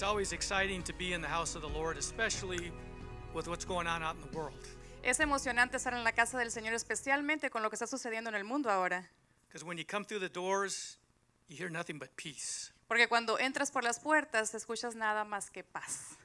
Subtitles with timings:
[0.00, 2.72] It's always exciting to be in the house of the Lord, especially
[3.34, 4.66] with what's going on out in the world.
[5.04, 8.34] Es emocionante estar en la casa del Señor, especialmente con lo que está sucediendo en
[8.34, 9.06] el mundo ahora.
[9.46, 10.96] Because when you come through the doors,
[11.48, 12.72] you hear nothing but peace.
[12.88, 16.16] Porque cuando entras por las puertas, escuchas nada más que paz.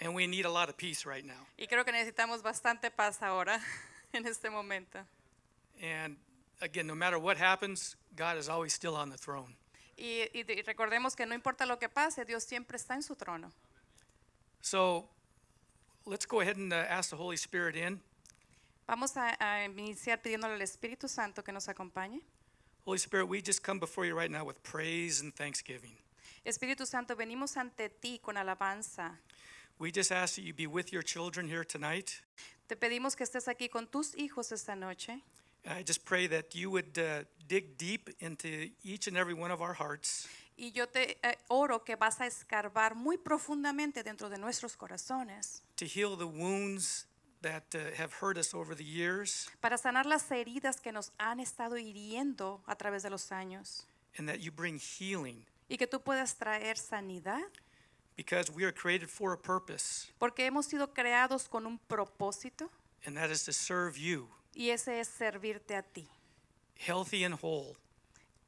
[0.00, 1.46] And we need a lot of peace right now.
[1.58, 3.60] Y creo que necesitamos bastante paz ahora,
[4.14, 5.00] en este momento.
[5.82, 6.16] And
[6.62, 9.54] again, no matter what happens, God is always still on the throne.
[9.96, 13.02] Y, y de- y recordemos que no importa lo que pase, Dios siempre está en
[13.02, 13.50] su trono.
[14.60, 15.08] So
[16.04, 18.00] let's go ahead and uh, ask the Holy Spirit in.
[18.86, 22.20] Vamos a, a iniciar pidiéndole al Espíritu Santo que nos acompañe.
[22.84, 25.96] Holy Spirit, we just come before you right now with praise and thanksgiving.
[26.44, 29.18] Espíritu Santo, venimos ante ti con alabanza.
[29.78, 32.20] We just ask that you be with your children here tonight.
[32.68, 35.20] Te pedimos que estés aquí con tus hijos esta noche.
[35.66, 39.60] I just pray that you would uh, dig deep into each and every one of
[39.60, 40.28] our hearts.
[40.56, 45.62] Y yo te eh, oro que vas a escarbar muy profundamente dentro de nuestros corazones.
[45.76, 47.06] To heal the wounds
[47.42, 51.40] that uh, have hurt us over the years, para sanar las heridas que nos han
[51.40, 53.86] estado hiriendo a través de los años.
[54.18, 55.44] And that you bring healing.
[55.68, 57.42] Y que tú puedas traer sanidad.
[58.16, 62.70] Because we are created for a purpose, porque hemos sido creados con un propósito.
[63.04, 66.08] And that is to serve you, y ese es servirte a ti,
[66.74, 67.76] healthy and whole.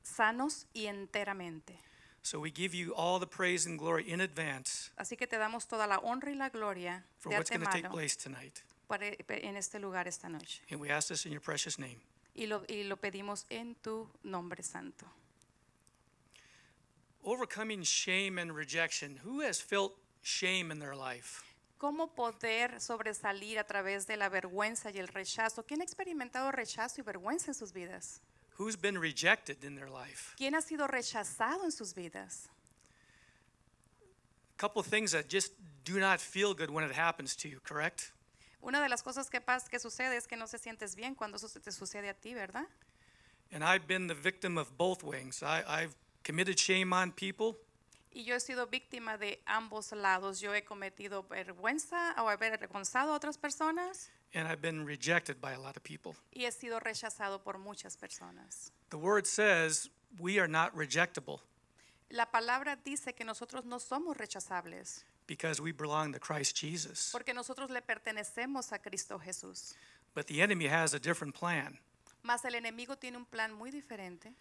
[0.03, 1.79] sanos y enteramente.
[2.23, 5.67] So we give you all the praise and glory in advance Así que te damos
[5.69, 8.63] toda la honra y la gloria for de what's going to take place tonight.
[8.89, 10.63] para- eh, en este lugar esta noche.
[10.71, 12.01] And we ask this in your precious name.
[12.35, 15.07] Y lo, y lo pedimos en tu nombre santo.
[17.25, 19.21] Overcoming shame and rejection.
[19.25, 21.43] Who has felt shame in their life?
[21.79, 25.65] ¿Cómo poder sobresalir a través de la vergüenza y el rechazo?
[25.65, 28.21] ¿Quién ha experimentado rechazo y vergüenza en sus vidas?
[28.59, 30.35] Who's been rejected in their life?
[30.37, 32.49] ¿Quién ha sido rechazado en sus vidas?
[34.57, 35.53] A couple of things that just
[35.85, 38.13] do not feel good when it happens to you, correct?
[38.61, 41.37] Una de las cosas que, pas- que sucede es que no se sientes bien cuando
[41.37, 42.67] eso te sucede a ti, ¿verdad?
[43.53, 45.45] And I've been the victim of both wings.
[45.45, 45.95] I, I've
[46.25, 47.57] committed shame on people,
[48.19, 50.41] Y yo he sido víctima de ambos lados.
[50.41, 55.53] Yo he cometido vergüenza o haber avergonzado a otras personas and I've been rejected by
[55.53, 56.17] a lot of people.
[56.33, 58.73] y he sido rechazado por muchas personas.
[58.91, 61.43] The word says we are not rejectable
[62.11, 67.11] La palabra dice que nosotros no somos rechazables because we belong to Christ Jesus.
[67.13, 69.75] porque nosotros le pertenecemos a Cristo Jesús.
[70.15, 71.79] But the enemy has a different plan.
[72.25, 74.33] Mas el enemigo tiene un plan muy diferente.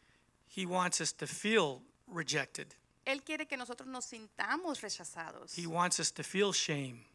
[0.48, 2.74] He wants us to feel rejected,
[3.08, 5.56] Él quiere que nosotros nos sintamos rechazados.
[5.58, 7.06] he wants us to feel shame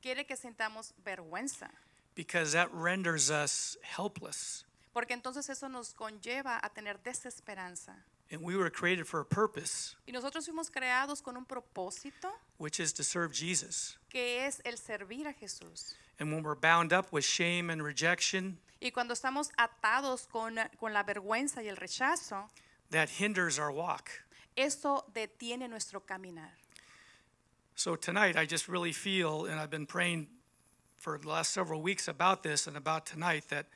[0.00, 1.68] Quiere que sintamos vergüenza.
[2.14, 4.64] because that renders us helpless.
[4.94, 7.94] Porque entonces eso nos conlleva a tener desesperanza.
[8.32, 12.78] And we were created for a purpose, Y nosotros fuimos creados con un propósito which
[12.78, 13.96] is to serve Jesus.
[14.08, 15.94] que es el servir a Jesús.
[16.20, 20.92] And when we're bound up with shame and rejection, Y cuando estamos atados con, con
[20.92, 22.48] la vergüenza y el rechazo,
[22.90, 24.10] that hinders our walk.
[24.60, 26.50] Eso detiene nuestro caminar.
[27.74, 30.28] So tonight, I just really feel, and I've been praying
[30.96, 33.66] for the last several weeks about this and about tonight, that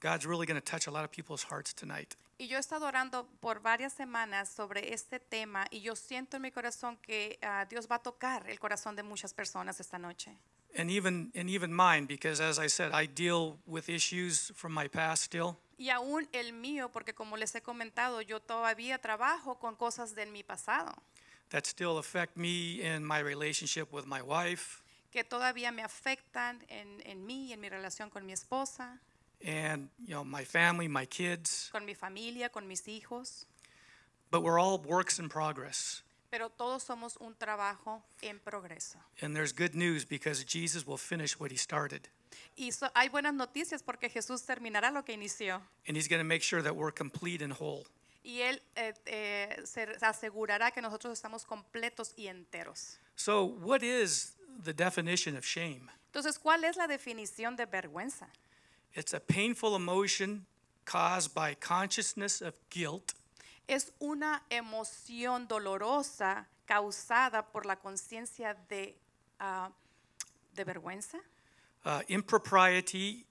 [0.00, 2.16] God's really going to touch a lot of people's hearts tonight.
[2.38, 6.42] Y yo he estado orando por varias semanas sobre este tema y yo siento en
[6.42, 10.36] mi corazón que ah, Dios va a tocar el corazón de muchas personas esta noche.
[10.76, 14.88] And even, and even mine, because as I said, I deal with issues from my
[14.88, 15.58] past still.
[15.82, 20.26] Y aún el mío, porque como les he comentado, yo todavía trabajo con cosas de
[20.26, 20.94] mi pasado,
[21.48, 24.80] that still affect me in my relationship with my wife.
[25.10, 29.00] Que todavía me afectan en, en mí en mi relación con mi esposa,
[29.44, 31.68] and you know my family my kids.
[31.72, 33.46] Con mi familia, con mis hijos.
[34.30, 36.04] but we're all works in progress.
[36.30, 38.98] Pero todos somos un trabajo en progreso.
[39.20, 42.08] and there's good news because jesus will finish what he started
[42.56, 45.62] Y so- hay buenas noticias porque Jesús terminará lo que inició.
[45.86, 47.84] and he's going to make sure that we're complete and whole
[48.24, 52.98] Y Él eh, eh, se asegurará que nosotros estamos completos y enteros.
[53.16, 54.34] so what is
[54.64, 58.28] the definition of shame Entonces, ¿cuál es la definición de vergüenza?
[58.94, 60.46] it's a painful emotion
[60.84, 63.14] caused by consciousness of guilt
[63.68, 68.96] Es una emoción dolorosa causada por la conciencia de,
[69.38, 69.70] ah,
[70.54, 71.18] de vergüenza,
[71.84, 73.24] uh, impropriety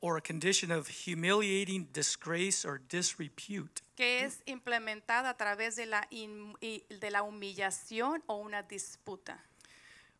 [0.00, 6.02] or a condition of humiliating disgrace or disrepute que es implementada a través de la,
[6.10, 9.38] in- y- de la humillación o una disputa.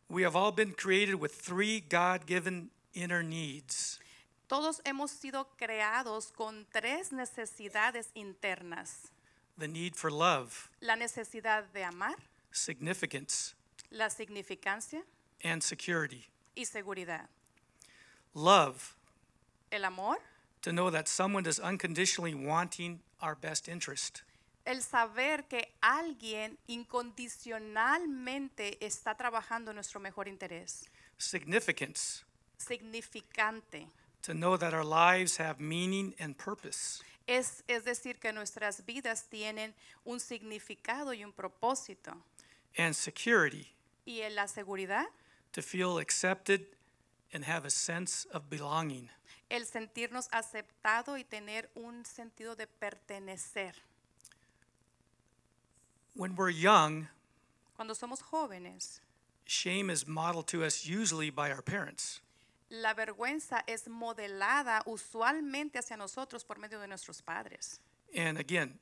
[0.09, 3.99] We have all been created with three God given inner needs
[4.49, 9.11] Todos hemos sido creados con tres necesidades internas.
[9.57, 12.15] the need for love, La necesidad de amar,
[12.51, 13.53] significance,
[13.91, 15.03] la significancia
[15.43, 16.25] and security.
[16.55, 17.29] y seguridad.
[18.39, 18.95] Love,
[19.69, 20.17] El amor,
[20.61, 24.23] to know that someone is unconditionally wanting our best interest.
[24.65, 30.85] el saber que alguien incondicionalmente está trabajando en nuestro mejor interés.
[31.17, 32.23] Significance,
[32.57, 33.89] Significante.
[34.21, 37.01] to know that our lives have meaning and purpose.
[37.27, 39.73] Es, es decir, que nuestras vidas tienen
[40.05, 42.15] un significado y un propósito.
[42.77, 43.73] And security,
[44.05, 45.07] Y en la seguridad,
[45.51, 46.61] to feel accepted
[47.33, 49.09] and have a sense of belonging.
[49.49, 53.73] el sentirnos aceptado y tener un sentido de pertenecer.
[56.15, 57.07] When we're young,
[57.75, 58.99] Cuando somos jóvenes,
[59.45, 62.21] shame is modeled to us usually by our parents.
[62.69, 67.79] la vergüenza es modelada usualmente hacia nosotros por medio de nuestros padres.
[68.15, 68.77] And again,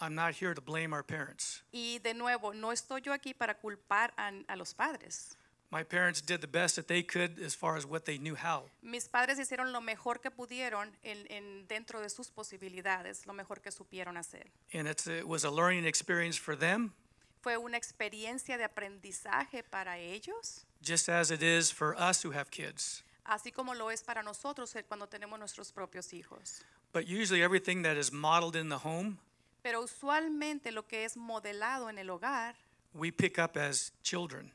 [0.00, 1.62] I'm not here to blame our parents.
[1.72, 5.36] Y de nuevo, no estoy yo aquí para culpar a, a los padres.
[5.72, 8.64] My parents did the best that they could as far as what they knew how.
[8.82, 13.62] Mis padres hicieron lo mejor que pudieron en, en- dentro de sus posibilidades, lo mejor
[13.62, 14.50] que supieron hacer.
[14.74, 16.92] And it's, it was a learning experience for them,
[17.40, 22.50] Fue una experiencia de aprendizaje para ellos, just as it is for us who have
[22.50, 23.02] kids.
[23.24, 26.62] así como lo es para nosotros cuando tenemos nuestros propios hijos.
[26.92, 29.16] But usually everything that is modeled in the home,
[29.62, 32.54] Pero usualmente lo que es modelado en el hogar,
[32.92, 34.52] we pick up as children.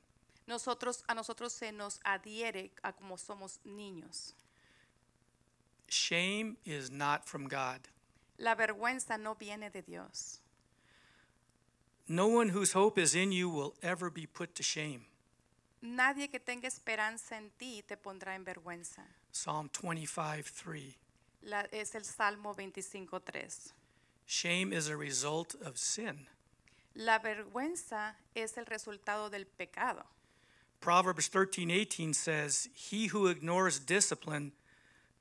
[0.48, 4.34] Nosotros, a nosotros se nos adhiere a como somos niños.
[5.90, 7.88] Shame is not from God.
[8.38, 10.42] La vergüenza no viene de Dios.
[12.08, 15.08] No one whose hope is in you will ever be put to shame.
[15.82, 19.04] Nadie que tenga esperanza en ti te pondrá en vergüenza.
[19.32, 20.96] Psalm 25, 3.
[21.44, 23.74] La- es el Salmo 25.3.
[24.26, 26.28] Shame is a result of sin.
[26.96, 30.06] La vergüenza es el resultado del pecado.
[30.80, 34.52] Proverbs 13, 18 says, He who ignores discipline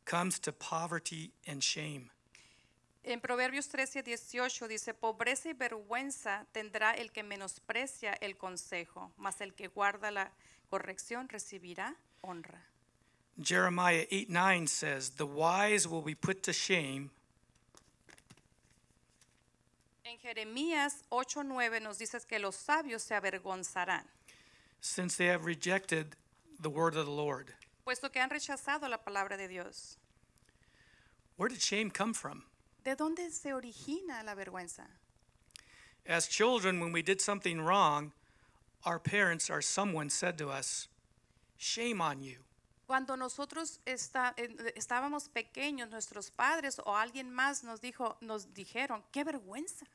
[0.05, 2.11] comes to poverty and shame.
[3.05, 9.41] En Proverbios 13, 18 dice, pobreza y vergüenza tendrá el que menosprecia el consejo, mas
[9.41, 10.32] el que guarda la
[10.70, 12.61] corrección recibirá honra.
[13.41, 17.11] Jeremiah 8, 9 says, The wise will be put to shame,
[20.06, 24.06] En Jeremías 8, 9 nos dice que los sabios se avergonzarán,
[24.81, 26.17] since they have rejected
[26.61, 27.55] the word of the Lord.
[27.84, 29.96] puesto que han rechazado la palabra de Dios.
[31.37, 32.44] Where did shame come from?
[32.84, 34.87] ¿De dónde se origina la vergüenza?
[36.08, 38.12] As children, when we did something wrong,
[38.84, 40.88] our parents or someone said to us,
[41.58, 42.38] Shame on you.
[42.87, 49.02] Cuando nosotros está- eh, estábamos pequeños, nuestros padres o alguien más nos dijo, nos dijeron,
[49.12, 49.87] qué vergüenza.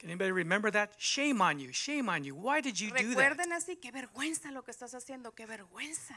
[0.00, 0.94] Can anybody remember that?
[0.98, 1.72] Shame on you.
[1.72, 2.34] Shame on you.
[2.34, 3.36] Why did you do that?
[3.36, 6.14] Recuerden así, qué vergüenza lo que estás haciendo, qué vergüenza.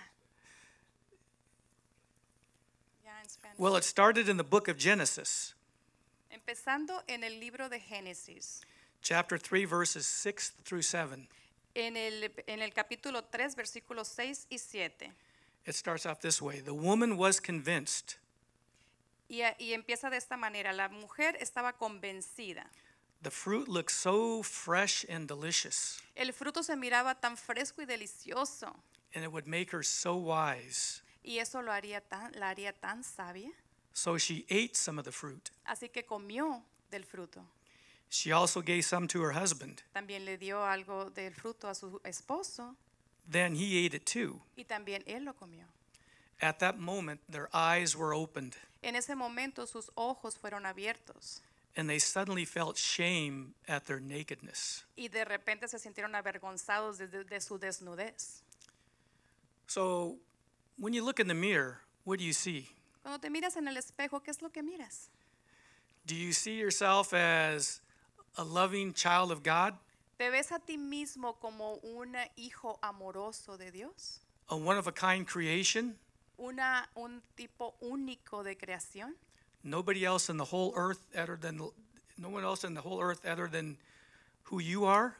[3.04, 3.60] Ya en Spanish.
[3.60, 5.54] Well, it started in the book of Genesis,
[6.32, 8.62] Empezando en el libro de Génesis,
[9.02, 11.28] chapter 3, verses 6 through 7.
[11.76, 15.12] en el, en el capítulo 3, versículos 6 y 7.
[15.66, 18.16] It starts off this way The woman was convinced
[19.30, 22.70] Y, a- y empieza de esta manera, la mujer estaba convencida.
[23.24, 28.76] The fruit looked so fresh and delicious, El fruto se miraba tan fresco y delicioso.
[29.16, 31.02] and it would make her so wise.
[31.24, 33.52] Y eso lo haría tan, la haría tan sabia.
[33.94, 35.52] So she ate some of the fruit.
[35.68, 36.62] Así que comió
[36.92, 37.42] del fruto.
[38.10, 39.82] She also gave some to her husband.
[39.96, 42.76] También le dio algo del fruto a su esposo
[43.28, 44.42] Then he ate it too.
[44.58, 45.66] y también él lo comió.
[46.42, 51.42] At that moment, their eyes were opened, En ese momento sus ojos fueron abiertos
[51.76, 54.84] and they suddenly felt shame at their nakedness.
[54.96, 58.42] y de repente se sintieron avergonzados de, de- de su desnudez.
[59.68, 60.18] So,
[60.78, 62.70] when you look in the mirror, what do you see?
[63.02, 65.10] Cuando te miras en el espejo, ¿qué es lo que miras?
[66.06, 67.82] Do you see yourself as
[68.38, 69.74] a loving child of God,
[70.20, 74.20] ¿Te ves a ti mismo como un hijo amoroso de Dios?
[74.50, 75.96] a one of a kind creation?
[76.38, 79.16] Una, un tipo único de creación?
[79.64, 81.58] Nobody else in the whole earth other than
[82.18, 83.78] no one else in the whole earth other than
[84.44, 85.16] who you are?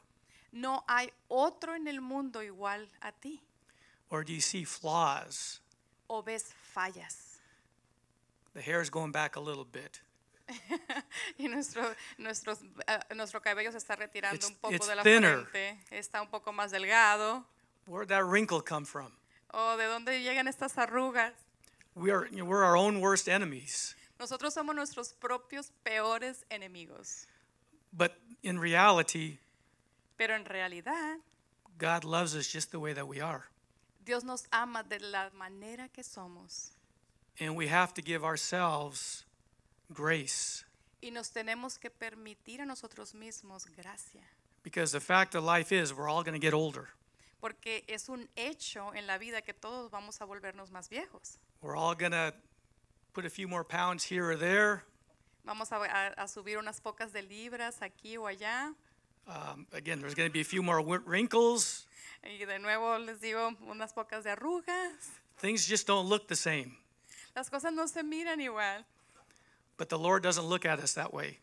[0.52, 3.42] No hay otro en el mundo igual a ti.
[4.10, 5.60] Or do you see flaws?
[6.10, 7.40] ¿O ves fallas?
[8.54, 10.02] The hair's going back a little bit.
[11.40, 15.46] Y nuestro, nuestros, ah, nuestro cabello se está retirando It's- un poco de la thinner.
[15.46, 17.46] frente, está un poco más delgado.
[17.88, 19.14] Where'd that wrinkle come from?
[19.54, 21.32] ¿O de dónde llegan estas arrugas?
[21.96, 23.96] We are, you know, we're our own worst enemies.
[24.24, 27.28] Nosotros somos nuestros propios peores enemigos.
[27.92, 29.38] But in reality,
[30.16, 31.18] Pero en realidad,
[31.78, 33.50] God loves us just the way that we are.
[34.06, 36.72] Dios nos ama de la manera que somos
[37.38, 39.26] And we have to give ourselves
[39.92, 40.64] grace
[41.02, 44.24] y nos tenemos que permitir a nosotros mismos gracia,
[44.64, 46.88] because the fact of life is we're all going to get older.
[47.42, 51.40] porque es un hecho en la vida que todos vamos a volvernos más viejos.
[51.62, 52.34] We're all going to
[53.14, 54.84] put a few more pounds here or there.
[55.46, 58.74] Vamos a, a- a subir unas pocas de libras aquí o allá.
[59.28, 61.86] Um, again, there's going to be a few more wrinkles.
[62.24, 65.10] Y de nuevo les digo unas pocas de arrugas.
[65.38, 66.78] Things just don't look the same.
[67.36, 68.84] Las cosas no se miran igual,
[69.78, 71.40] But the Lord doesn't look at us that way.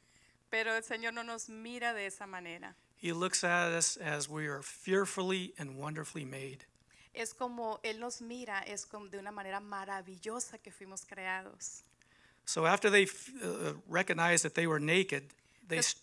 [0.50, 2.74] pero el Señor no nos mira de esa manera.
[2.96, 6.64] He looks at us as we are fearfully and wonderfully made.
[7.12, 11.82] Es como Él nos mira, es como de una manera maravillosa que fuimos creados.
[12.44, 13.04] So after they
[13.42, 15.24] uh, recognized that they were naked,
[15.68, 15.96] they, Des-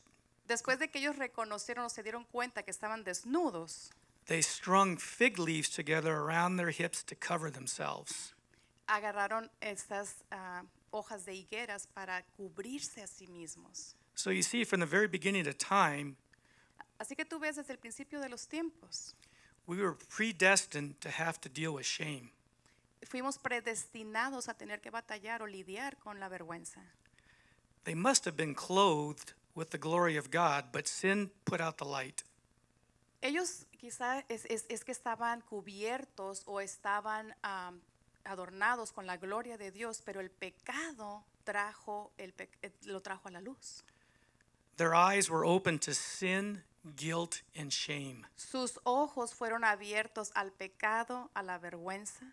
[0.48, 3.90] Después de que ellos reconocieron o se dieron cuenta que estaban desnudos,
[4.28, 8.34] they strung fig leaves together around their hips to cover themselves.
[8.88, 13.96] agarraron estas ah, hojas de higueras para cubrirse a sí mismos.
[14.16, 16.16] So you see, from the very beginning of time,
[17.00, 19.14] Así que tú ves desde el principio de los tiempos,
[19.68, 22.32] we were predestined to have to deal with shame.
[23.10, 26.82] fuimos predestinados a tener que batallar o lidiar con la vergüenza.
[27.84, 31.86] They must have been clothed with the glory of God, but sin put out the
[31.86, 32.24] light.
[33.22, 37.82] Ellos quizá es, es- es que estaban cubiertos o estaban am,
[38.26, 43.32] adornados con la gloria de Dios, pero el pecado trajo el eh, lo trajo a
[43.32, 43.84] la luz.
[44.76, 46.64] Their eyes were open to sin,
[46.96, 48.26] guilt, and shame.
[48.36, 52.32] Sus ojos fueron abiertos al pecado, a la vergüenza.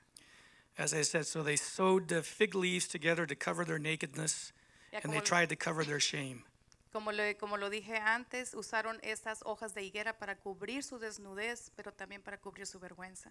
[0.77, 4.53] As I said, so they sewed the fig leaves together to cover their nakedness,
[5.03, 6.45] and they tried to cover their shame.
[6.93, 11.71] Como, le- como lo dije antes, usaron estas hojas de higuera para cubrir su desnudez,
[11.77, 13.31] pero también para cubrir su vergüenza.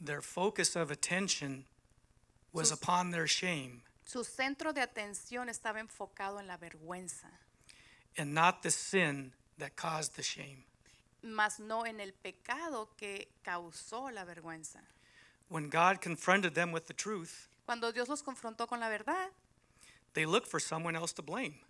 [0.00, 1.66] Their focus of attention
[2.52, 7.30] was Sus- upon their shame Su centro de atención estaba enfocado en la vergüenza,
[8.18, 10.64] and not the sin that caused the shame.
[11.22, 14.80] mas no en el pecado que causó la vergüenza.
[15.48, 19.30] When God confronted them with the truth, Cuando Dios los confrontó con la verdad,
[20.12, 21.60] they looked for someone else to blame.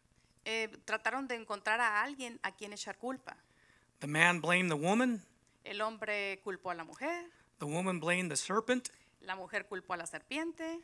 [0.45, 3.37] eh, trataron de encontrar a alguien a quien echar culpa.
[4.01, 5.23] The man blamed the woman,
[5.65, 8.91] El hombre culpó a la mujer, the woman blamed the serpent.
[9.21, 10.81] la mujer culpó a la serpiente.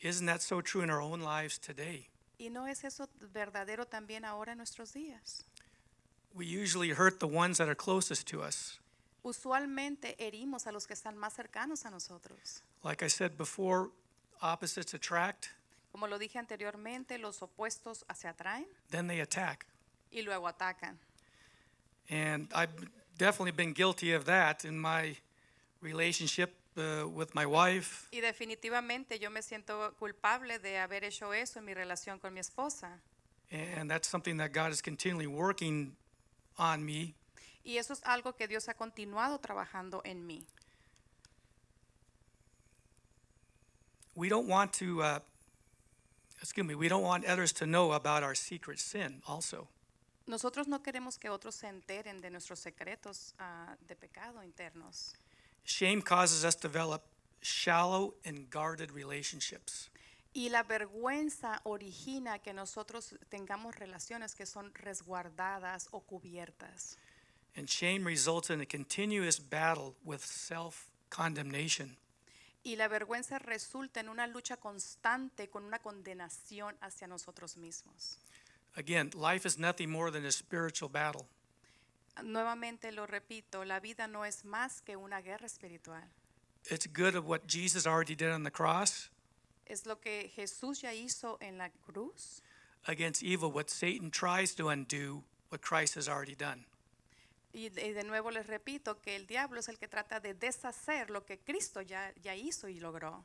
[0.00, 2.08] Isn't that so true in our own lives today?
[2.38, 5.44] ¿Y no es eso verdadero también ahora en nuestros días?
[6.34, 8.78] We usually hurt the ones that are closest to us.
[9.22, 12.62] Usualmente herimos a los que están más cercanos a nosotros.
[12.82, 13.90] Like I said before,
[14.40, 15.48] opposites attract,
[15.92, 19.66] Como lo dije anteriormente, los opuestos se atraen then they attack.
[20.10, 20.98] y luego atacan.
[22.08, 22.72] And I've
[23.18, 25.16] definitely been guilty of that in my
[25.82, 28.08] relationship uh, with my wife.
[28.12, 32.40] Y definitivamente yo me siento culpable de haber hecho eso en mi relación con mi
[32.40, 33.00] esposa.
[33.52, 35.96] And that's something that God is continually working
[36.60, 37.14] on me.
[37.64, 40.46] Y eso es algo que Dios ha continuado trabajando en mí.
[44.14, 45.20] We don't want to, uh,
[46.40, 49.68] excuse me, we don't want others to know about our secret sin also.
[50.26, 55.14] Nosotros no queremos que otros se enteren de nuestros secretos ah, de pecado internos.
[55.64, 57.02] Shame causes us to develop
[57.42, 59.88] shallow and guarded relationships.
[60.32, 66.98] Y la vergüenza origina que nosotros tengamos relaciones que son resguardadas o cubiertas.
[67.56, 71.96] And shame results in a continuous battle with self condemnation.
[72.62, 78.20] Y la vergüenza resulta en una lucha constante con una condenación hacia nosotros mismos.
[78.76, 81.26] Again, life is nothing more than a spiritual battle.
[82.22, 86.08] Nuevamente lo repito, la vida no es más que una guerra espiritual.
[86.70, 89.10] It's good of what Jesus already did on the cross
[89.70, 92.42] Es lo que Jesús ya hizo en la cruz
[92.86, 96.64] against evil, what Satan tries to undo, what Christ has already done.
[97.52, 101.22] Y de, nuevo les repito que el diablo es el que trata de deshacer lo
[101.22, 103.24] que Cristo ya, ya hizo y logró.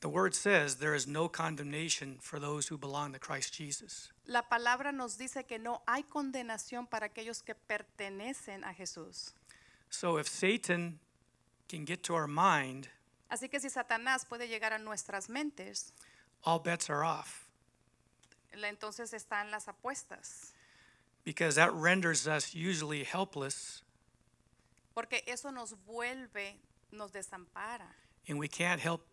[0.00, 4.12] The word says there is no condemnation for those who belong to Christ Jesus.
[4.26, 9.32] La palabra nos dice que no hay condenación para aquellos que pertenecen a Jesús.
[9.90, 10.98] So if Satan
[11.68, 12.88] can get to our mind,
[13.32, 15.92] Así que si Satanás puede llegar a nuestras mentes,
[16.44, 17.48] all bets are off
[18.68, 20.52] entonces están las apuestas,
[21.24, 23.82] because that renders us usually helpless
[24.94, 26.58] porque eso nos vuelve,
[26.90, 27.88] nos desampara
[28.28, 29.06] and we can't help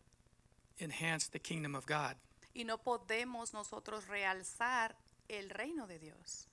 [0.79, 2.15] enhance the kingdom of God.
[2.53, 4.95] y no podemos nosotros realzar
[5.29, 6.47] el reino de Dios.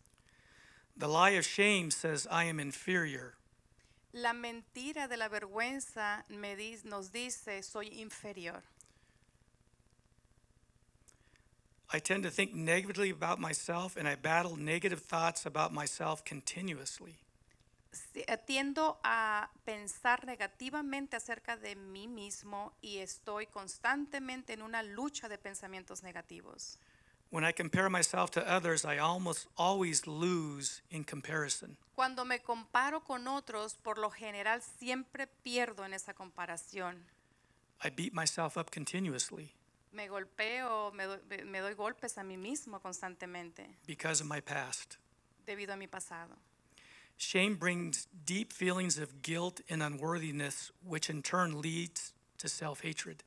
[0.98, 3.34] The lie of shame says, I am inferior.
[4.16, 8.62] La mentira de la vergüenza me di- nos dice soy inferior.
[11.92, 17.14] I tend to think negatively about myself and I battle negative thoughts about myself continuously.
[18.14, 25.28] Eh, Tiendo a pensar negativamente acerca de mí mismo y estoy constantemente en una lucha
[25.28, 26.78] de pensamientos negativos.
[27.30, 31.76] When I compare myself to others, I almost always lose in comparison.
[31.94, 37.04] Cuando me comparo con otros, por lo general siempre pierdo en esa comparación.
[37.82, 39.52] I beat myself up continuously
[39.92, 44.98] Me golpeo, me doy, me doy golpes a mí mismo constantemente because of my past.
[45.46, 46.36] debido a mi pasado.
[47.16, 53.24] Shame brings deep feelings of guilt and unworthiness, which in turn leads to self hatred.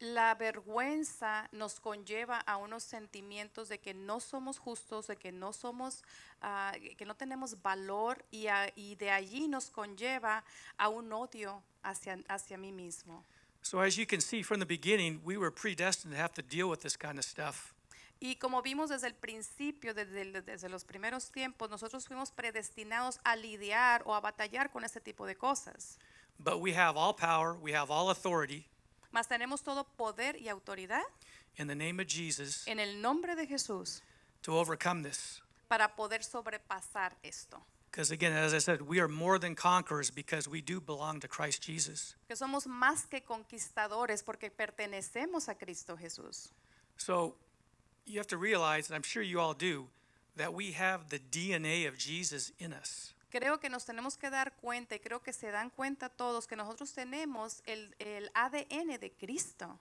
[0.00, 5.52] La vergüenza nos conlleva a unos sentimientos de que no somos justos, de que no
[5.52, 6.02] somos,
[6.42, 10.44] ah, que no tenemos valor y, a- y de allí nos conlleva
[10.76, 13.24] a un odio hacia, hacia mí mismo.
[13.62, 16.68] So, as you can see from the beginning, we were predestined to have to deal
[16.68, 17.72] with this kind of stuff.
[18.20, 23.36] Y como vimos desde el principio, desde, desde los primeros tiempos, nosotros fuimos predestinados a
[23.36, 25.98] lidiar o a batallar con este tipo de cosas.
[26.38, 28.66] But we have all power, we have all authority
[29.14, 31.04] Mas tenemos todo poder y autoridad
[31.56, 34.02] in the name of Jesus en el nombre de Jesús
[34.42, 35.40] to overcome this.
[35.68, 37.62] para poder sobrepasar esto.
[37.92, 41.28] Because again, as I said, we are more than conquerors because we do belong to
[41.28, 42.16] Christ Jesus.
[42.26, 46.48] que somos más que conquistadores porque pertenecemos a Cristo Jesús.
[46.96, 47.36] So
[48.04, 49.86] you have to realize, and I'm sure you all do,
[50.36, 53.13] that we have the DNA of Jesus in us.
[53.34, 56.54] Creo que nos tenemos que dar cuenta y creo que se dan cuenta todos que
[56.54, 59.76] nosotros tenemos el, el ADN de Cristo.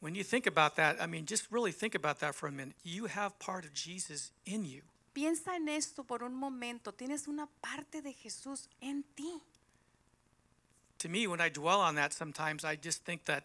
[0.00, 2.74] When you think about that, I mean, just really think about that for a minute.
[2.82, 4.80] You have part of Jesus in you.
[5.12, 6.92] Piensa en esto por un momento.
[6.92, 9.42] Tienes una parte de Jesús en ti.
[11.00, 13.44] To me, when I dwell on that, sometimes I just think that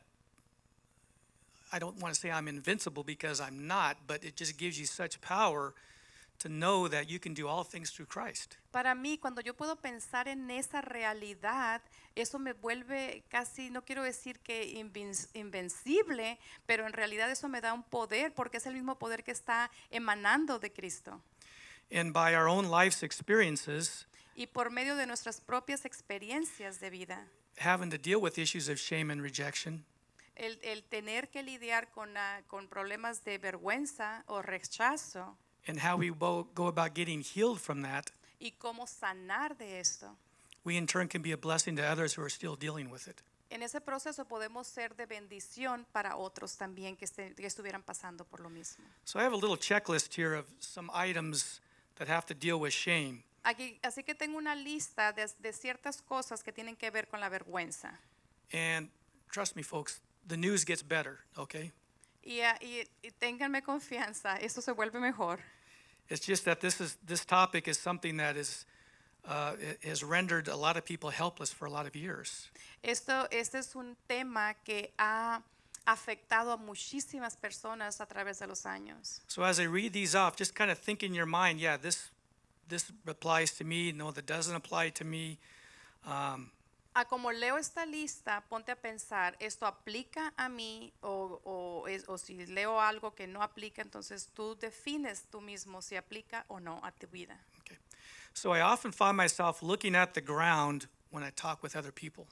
[1.73, 4.85] I don't want to say I'm invincible because I'm not, but it just gives you
[4.85, 5.73] such power
[6.39, 8.57] to know that you can do all things through Christ.
[8.71, 11.81] Para mí, cuando yo puedo pensar en esa realidad,
[12.15, 14.63] eso me vuelve casi, no quiero decir que
[15.33, 19.31] invencible, pero en realidad eso me da un poder porque es el mismo poder que
[19.31, 21.21] está emanando de Cristo.
[21.91, 27.27] And by our own life's experiences, y por medio de nuestras propias experiencias de vida,
[27.57, 29.85] having to deal with issues of shame and rejection,
[30.35, 35.97] el, el tener que lidiar con, ah, con problemas de vergüenza o rechazo and how
[35.97, 40.15] we go about getting healed from that, y cómo sanar de esto.
[40.63, 43.21] we in turn can be a blessing to others who are still dealing with it.
[43.51, 48.23] En ese proceso podemos ser de bendición para otros también que, este- que estuvieran pasando
[48.23, 48.83] por lo mismo.
[49.05, 51.59] So I have a little checklist here of some items
[51.95, 53.23] that have to deal with shame.
[53.43, 57.19] Aquí, así que tengo una lista de, de ciertas cosas que tienen que ver con
[57.19, 57.97] la vergüenza.
[58.53, 58.89] And
[59.31, 61.71] trust me, folks, the news gets better, okay?
[62.29, 65.39] Y, y- y ténganme confianza, esto se vuelve mejor.
[66.09, 68.65] It's just that this is this topic is something that is
[69.25, 72.49] uh, has rendered a lot of people helpless for a lot of years.
[72.83, 75.41] Esto, este es un tema que ha
[75.87, 79.21] afectado a muchísimas personas a través de los años.
[79.27, 82.11] So as I read these off, just kind of think in your mind, yeah, this
[82.67, 83.91] this applies to me.
[83.91, 85.39] No, that doesn't apply to me.
[86.05, 86.51] Um,
[86.93, 90.91] A como leo esta lista, ponte a pensar, ¿esto aplica a mí?
[91.01, 95.81] O, o es- o si leo algo que no aplica, entonces tú defines tú mismo
[95.81, 97.39] si aplica o no a tu vida.
[97.59, 97.77] okay.
[98.33, 102.25] So I often find myself looking at the ground when I talk with other people.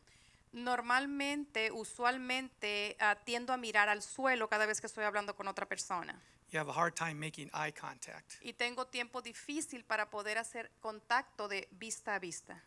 [0.52, 5.68] Normalmente, usualmente, ah, tiendo a mirar al suelo cada vez que estoy hablando con otra
[5.68, 6.20] persona.
[6.50, 8.36] You have a hard time making eye contact.
[8.42, 12.64] Y tengo tiempo difícil para poder hacer contacto de vista a vista.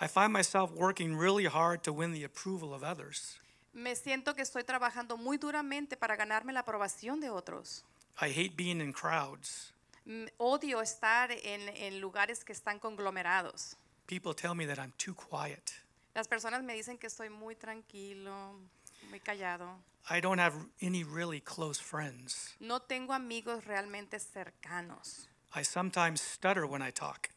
[0.00, 3.40] I find myself working really hard to win the approval of others.
[3.72, 7.84] Me siento que estoy trabajando muy duramente para ganarme la aprobación de otros.
[8.20, 9.72] I hate being in crowds.
[10.06, 13.76] Mm, Odio estar en, en lugares que están conglomerados.
[14.06, 15.72] People tell me that I'm too quiet.
[16.14, 18.54] Las personas me dicen que estoy muy tranquilo,
[19.10, 19.76] muy callado.
[20.10, 22.56] I don't have any really close friends.
[22.60, 25.28] No tengo amigos realmente cercanos.
[25.54, 27.28] I sometimes stutter when I talk.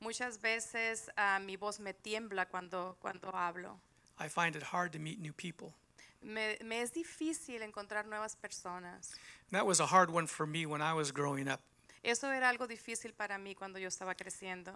[0.00, 3.78] Muchas veces ah, mi voz me tiembla cuando, cuando hablo.
[4.18, 5.74] I find it hard to meet new people.
[6.22, 9.14] Me, me es difícil encontrar nuevas personas.
[9.52, 11.60] That was a hard one for me when I was growing up
[12.02, 14.72] Eso era algo difícil para mí cuando yo estaba creciendo.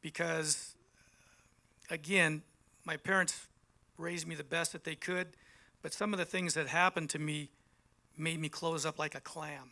[0.00, 0.74] because,
[1.90, 2.42] again,
[2.84, 3.46] my parents
[3.98, 5.28] raised me the best that they could,
[5.82, 7.50] but some of the things that happened to me
[8.16, 9.70] made me close up like a clam.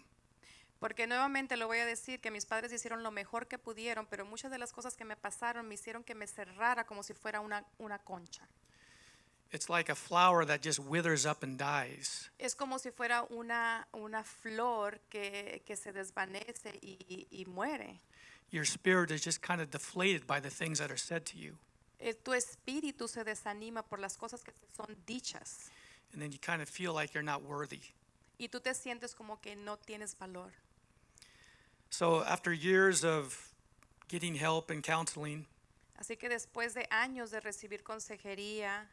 [0.80, 4.24] Porque nuevamente lo voy a decir que mis padres hicieron lo mejor que pudieron, pero
[4.24, 7.40] muchas de las cosas que me pasaron me hicieron que me cerrara como si fuera
[7.40, 8.48] una, una concha.
[9.52, 12.30] It's like a flower that just withers up and dies.
[12.38, 18.00] Es como si fuera una, una flor que, que se desvanece y, y- y muere.
[18.50, 21.58] Your spirit is just kind of deflated by the things that are said to you.
[21.98, 25.68] Eh, Tu espíritu se desanima por las cosas que son dichas
[26.12, 27.82] And then you kind of feel like you're not worthy.
[28.38, 30.52] y tú te sientes como que no tienes valor.
[31.90, 33.36] So after years of
[34.08, 35.46] getting help and counseling,
[35.98, 38.86] Así que después de años de recibir consejería,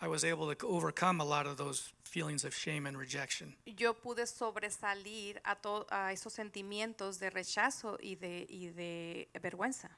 [0.00, 3.54] I was able to overcome a lot of those feelings of shame and rejection.
[3.66, 9.88] yo pude sobresalir a, to- a esos sentimientos de rechazo y de, y de vergüenza.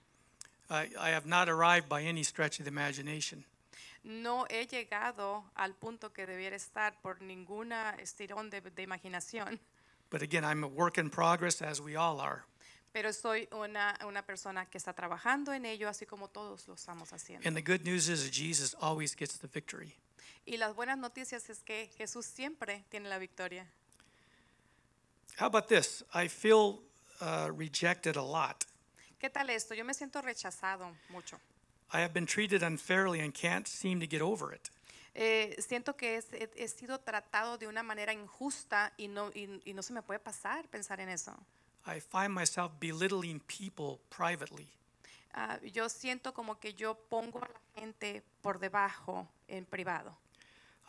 [0.70, 3.44] I, I have not arrived by any stretch of the imagination,
[4.04, 9.59] No he llegado al punto que debiera estar por ninguna estirón de, de imaginación,
[10.10, 12.44] but again, I'm a work in progress, as we all are.
[12.92, 17.12] pero soy una, una persona que está trabajando en ello, así como todos lo estamos
[17.12, 17.46] haciendo.
[17.46, 19.94] And the good news is that Jesus always gets the victory.
[20.46, 23.66] Y las buenas noticias es que Jesús siempre tiene la victoria.
[25.38, 26.02] How about this?
[26.12, 26.82] I feel
[27.20, 28.64] uh, rejected a lot.
[29.20, 29.74] ¿Qué tal esto?
[29.74, 31.38] Yo me siento rechazado mucho.
[31.92, 34.70] I have been treated unfairly and can't seem to get over it.
[35.14, 39.60] Eh, siento que es- he, he sido tratado de una manera injusta y no, y,
[39.64, 41.36] y no se me puede pasar pensar en eso.
[41.86, 44.68] I find myself belittling people privately.
[45.32, 50.16] Ah, yo siento como que yo pongo a la gente por debajo en privado.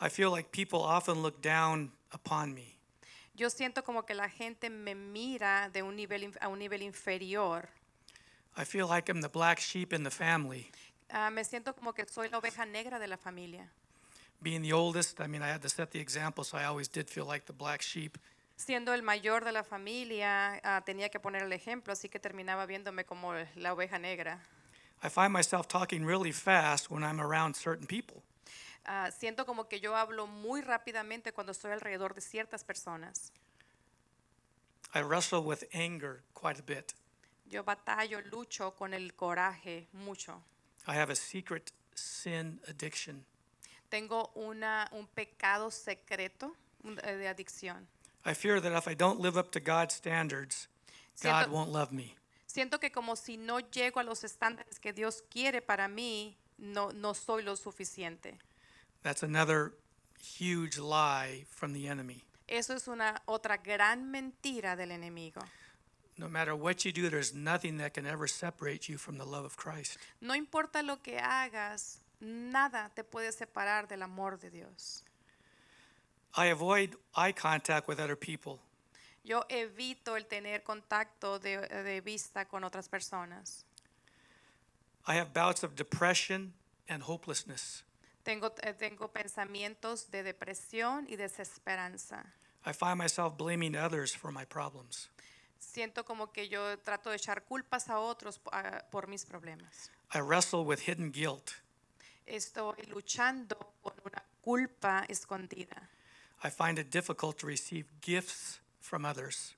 [0.00, 2.76] I feel like people often look down upon me.
[3.34, 7.68] Yo siento como que la gente me mira de un nivel, a un nivel inferior.
[8.56, 10.70] I feel like I'm the black sheep in the family.
[11.08, 13.70] Ah, me siento como que soy la oveja negra de la familia.
[14.42, 17.08] Being the oldest, I mean, I had to set the example, so I always did
[17.08, 18.18] feel like the black sheep.
[18.56, 22.66] Siendo el mayor de la familia, ah, tenía que poner el ejemplo, así que terminaba
[22.66, 24.40] viéndome como la oveja negra.
[25.02, 28.22] I find myself talking really fast when I'm around certain people.
[28.84, 33.32] Ah, siento como que yo hablo muy rápidamente cuando estoy alrededor de ciertas personas.
[34.94, 36.94] I wrestle with anger quite a bit.
[37.46, 40.42] Yo batallo, lucho con el coraje mucho.
[40.86, 43.24] I have a secret sin addiction.
[43.92, 47.86] Tengo una, un pecado secreto eh, de adicción.
[48.24, 50.66] I fear that if I don't live up to God's standards,
[51.22, 52.16] God Siento, won't love me.
[52.46, 56.90] siento que como si no llego a los estándares que Dios quiere para mí, no,
[56.92, 58.38] no soy lo suficiente.
[59.02, 59.74] That's another
[60.18, 62.24] huge lie from the enemy.
[62.48, 65.42] Eso es una otra gran mentira del enemigo.
[66.16, 69.44] No matter what you do, there's nothing that can ever separate you from the love
[69.44, 69.98] of Christ.
[70.22, 75.04] No importa lo que hagas, nada te puede separar del amor de Dios.
[76.34, 78.60] I avoid eye contact with other people.
[79.24, 83.64] Yo evito el tener contacto de, de vista con otras personas.
[85.06, 86.54] I have bouts of depression
[86.88, 87.84] and hopelessness.
[88.24, 92.24] Tengo, eh, tengo pensamientos de depresión y desesperanza.
[92.64, 95.10] I find myself blaming others for my problems.
[95.58, 98.40] Siento como que yo trato de echar culpas a otros
[98.90, 99.90] por mis problemas.
[100.14, 101.61] I wrestle with hidden guilt.
[102.32, 105.90] Estoy luchando con una culpa escondida.
[106.42, 109.54] I find it difficult to receive gifts from others.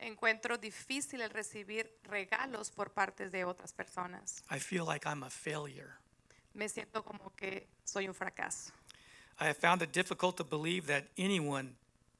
[0.00, 4.42] Encuentro difícil el recibir regalos por parte de otras personas.
[4.50, 5.94] I feel like I'm a failure.
[6.54, 8.72] Me siento como que soy un fracaso.
[9.38, 11.76] I have found it difficult to believe that anyone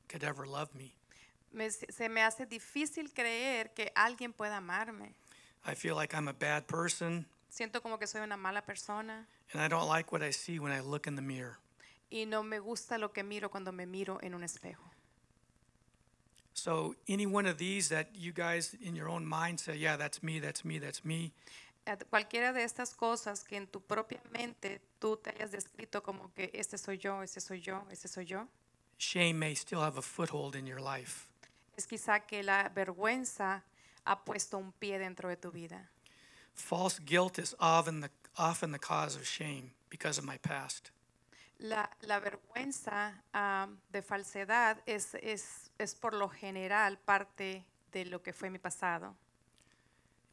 [0.08, 0.94] could ever love me.
[1.52, 5.16] Me- se me hace difícil creer que alguien pueda amarme.
[5.66, 9.62] I feel like I'm a bad person, Siento como que soy una mala persona and
[9.62, 11.58] I don't like what I see when I look in the mirror.
[12.10, 14.82] y no me gusta lo que miro cuando me miro en un espejo.
[16.54, 20.22] So, any one of these that you guys in your own mind say, yeah, that's
[20.22, 21.32] me, that's me, that's me,
[22.10, 26.50] Cualquiera de estas cosas que en tu propia mente tú te hayas descrito como que
[26.54, 28.46] este soy yo, este soy yo, este soy yo,
[28.98, 31.28] shame may still have a foothold in your life.
[31.76, 33.64] es quizá que la vergüenza
[34.04, 35.90] ha puesto un pie dentro de tu vida.
[36.54, 40.90] False guilt is often the, often the cause of shame because of my past.
[41.60, 48.18] La, la vergüenza am, de falsedad es, es, es por lo general parte de lo
[48.18, 49.14] que fue mi pasado.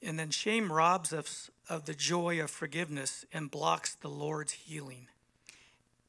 [0.01, 5.07] And then shame robs us of the joy of forgiveness and blocks the Lord's healing.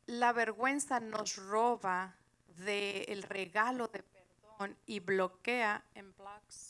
[0.06, 2.14] La vergüenza nos roba
[2.64, 6.69] del regalo de perdón y bloquea en blocks,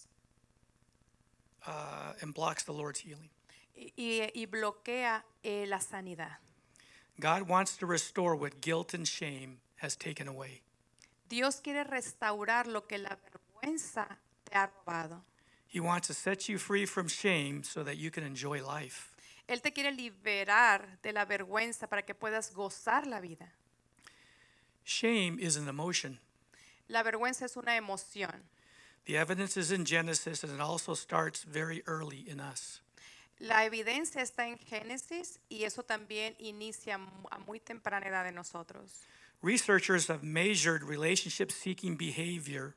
[1.66, 3.28] Uh, and blocks the Lord's healing.
[3.96, 6.38] y, y- bloquea eh, la sanidad.
[7.18, 10.62] God wants to restore what guilt and shame has taken away.
[11.28, 15.22] Dios quiere restaurar lo que la vergüenza te ha robado.
[15.66, 19.14] He wants to set you free from shame so that you can enjoy life.
[19.46, 23.52] Él te quiere liberar de la vergüenza para que puedas gozar la vida.
[24.84, 26.18] Shame is an emotion.
[26.88, 28.42] La vergüenza es una emoción.
[29.06, 32.80] The evidence is in Genesis and it also starts very early in us.
[33.40, 36.98] La evidencia está en Génesis y eso también inicia
[37.30, 39.06] a muy temprana edad de nosotros.
[39.42, 42.74] Researchers have measured relationship seeking behavior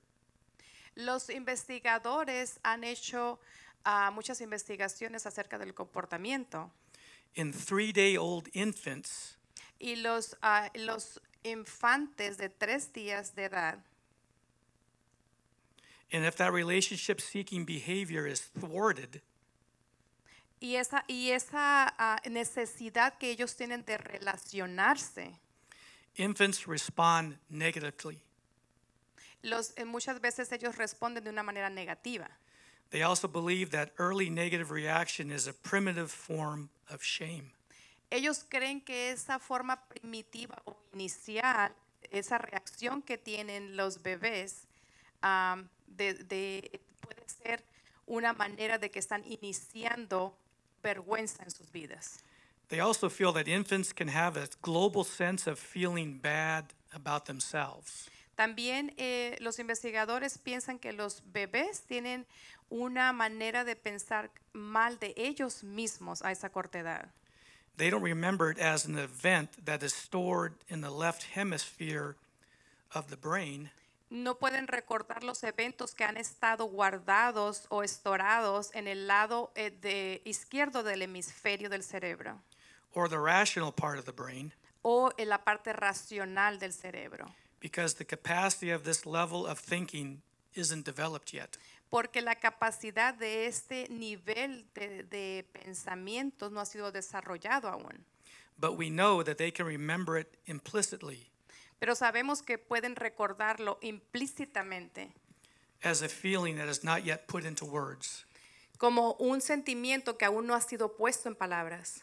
[0.96, 3.40] Los investigadores han hecho
[3.84, 6.72] ah, muchas investigaciones acerca del comportamiento
[7.36, 9.38] in three day old infants
[9.80, 13.80] y los, ah, los infantes de tres días de edad,
[16.14, 19.22] And if that relationship seeking behavior is thwarted,
[20.62, 25.34] y esa, y esa ah, necesidad que ellos tienen de relacionarse,
[26.16, 28.22] infants respond negatively.
[29.42, 32.30] los, eh, muchas veces ellos responden de una manera negativa.
[32.92, 37.52] They also believe that early negative reaction is a primitive form of shame.
[38.12, 41.72] Ellos creen que esa forma primitiva o inicial,
[42.12, 44.68] esa reacción que tienen los bebés,
[45.22, 47.64] am, de, de- puede ser
[48.06, 50.38] una manera de que están iniciando
[50.82, 52.20] vergüenza en sus vidas.
[52.70, 58.10] They also feel that infants can have a global sense of feeling bad about themselves.
[58.36, 62.26] También eh, los investigadores piensan que los bebés tienen
[62.70, 67.10] una manera de pensar mal de ellos mismos a esa corta edad.
[67.78, 72.16] They don't remember it as an event that is stored in the left hemisphere
[72.94, 73.70] of the brain,
[74.14, 79.72] no pueden recordar los eventos que han estado guardados o estorados en el lado eh,
[79.72, 82.40] de izquierdo del hemisferio del cerebro
[82.94, 87.26] or the rational part of the brain o en la parte racional del cerebro,
[87.60, 90.22] because the capacity of this level of thinking
[90.54, 91.58] isn't developed yet.
[91.90, 98.06] porque la capacidad de este nivel de, de pensamientos no ha sido desarrollado aún.
[98.60, 101.33] But we know that they can remember it implicitly
[101.84, 105.12] Pero sabemos que pueden recordarlo implícitamente
[105.84, 108.24] as a feeling that is not yet put into words.
[108.78, 112.02] como un sentimiento que aún no ha sido puesto en palabras.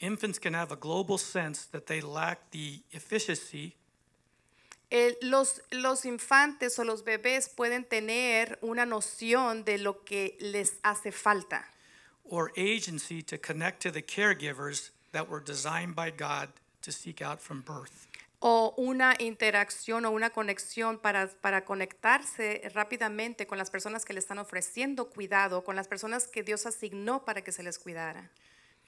[0.00, 3.76] Infants can have a global sense that they lack the efficiency
[4.90, 10.80] El- los, los infantes o los bebés pueden tener una noción de lo que les
[10.82, 11.64] hace falta
[12.24, 16.48] or agency to connect to the caregivers that were designed by God
[16.82, 18.08] to seek out from birth.
[18.46, 24.38] O una interacción o una conexión para, conectarse rápidamente con las personas que le están
[24.38, 28.30] ofreciendo cuidado, con las personas que Dios asignó para que se les cuidara.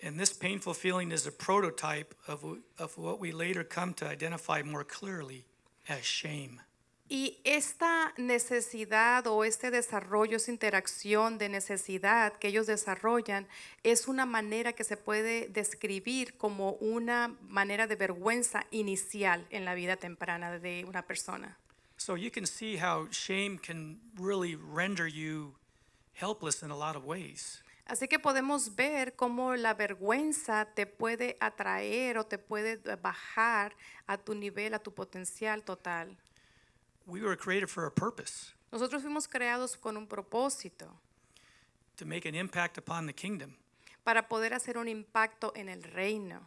[0.03, 4.85] And this painful feeling is a prototype of what we later come to identify more
[4.85, 5.47] clearly
[5.88, 6.61] as shame.
[7.09, 13.47] Y esta necesidad o este desarrollo, esa interacción de necesidad que ellos desarrollan,
[13.85, 19.75] es una manera que se puede describir como una manera de vergüenza inicial en la
[19.75, 21.57] vida temprana de una persona.
[21.97, 25.55] So you can see how shame can really render you
[26.12, 27.62] helpless in a lot of ways.
[27.87, 33.77] Así que podemos ver cómo la vergüenza te puede atraer o te puede bajar
[34.09, 36.19] a tu nivel, a tu potencial total.
[37.07, 40.88] We were created for a purpose Nosotros fuimos creados con un propósito
[41.97, 43.55] to make an impact upon the kingdom.
[44.05, 46.40] para poder hacer un impacto en el reino.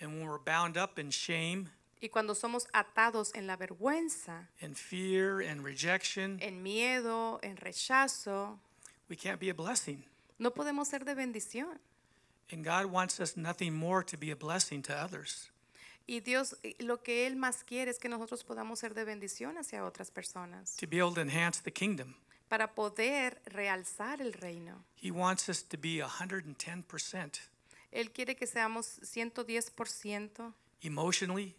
[0.00, 1.70] And when we're bound up in shame
[2.02, 8.58] Y cuando somos atados en la vergüenza, and fear and rejection, en miedo, en rechazo,
[9.08, 10.04] we can't be a blessing.
[10.38, 11.78] no podemos ser de bendición.
[12.50, 15.50] And God wants us nothing more to be a blessing to others.
[16.06, 19.84] Y Dios lo que Él más quiere es que nosotros podamos ser de bendición hacia
[19.84, 22.14] otras personas, to be able to enhance the kingdom.
[22.48, 24.84] para poder realzar el reino.
[25.02, 27.40] He wants us to be 110%
[27.90, 31.54] Él quiere que seamos 110% emotionally,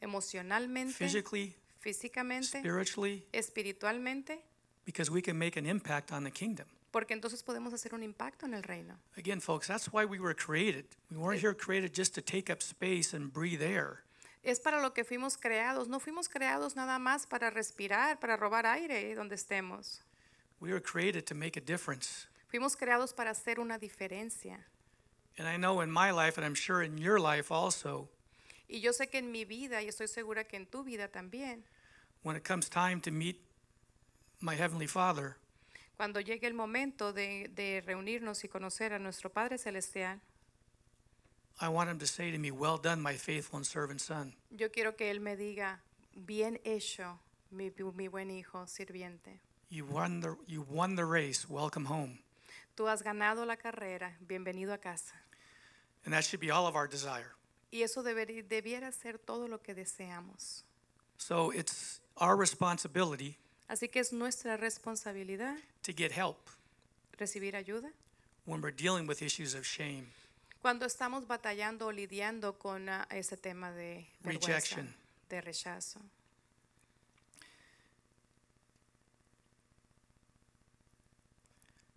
[0.00, 4.40] emocionalmente, physically, físicamente, spiritually, espiritualmente,
[4.86, 6.66] because we can make an impact on the kingdom.
[6.90, 8.98] Porque entonces podemos hacer un impacto en el reino.
[9.16, 10.86] Again, folks, that's why we were created.
[11.10, 14.04] We weren't here created just to take up space and breathe air.
[14.42, 15.88] Es para lo que fuimos creados.
[15.88, 20.00] No fuimos creados nada más para respirar, para robar aire donde estemos.
[20.60, 22.26] We were created to make a difference.
[22.50, 24.64] Fuimos creados para hacer una diferencia.
[25.38, 28.08] And I know in my life, and I'm sure in your life also,
[28.68, 31.64] Y yo sé que en mi vida, y estoy segura que en tu vida también,
[32.22, 33.40] when it comes time to meet
[34.40, 35.36] my Heavenly Father,
[36.00, 40.18] cuando llegue el momento de, de reunirnos y conocer a nuestro Padre Celestial,
[41.60, 44.34] I want Him to say to me, Well done, my faithful and servant son.
[44.50, 45.82] yo quiero que Él me diga,
[46.14, 49.40] bien hecho, mi, mi buen hijo sirviente.
[49.68, 51.46] You won the, you won the race.
[51.46, 52.22] Welcome home.
[52.74, 55.16] Tú has ganado la carrera, bienvenido a casa.
[56.06, 57.34] And that should be all of our desire.
[57.70, 60.62] Y eso debería, debiera ser todo lo que deseamos.
[61.18, 63.36] So it's our responsibility
[63.70, 66.50] Así que es nuestra responsabilidad to get help
[67.18, 67.92] recibir ayuda.
[68.44, 70.08] when we're dealing with issues of shame,
[70.60, 74.94] Cuando estamos batallando o lidiando con ah, ese tema de vergüenza, Rejection.
[75.28, 76.00] de rechazo.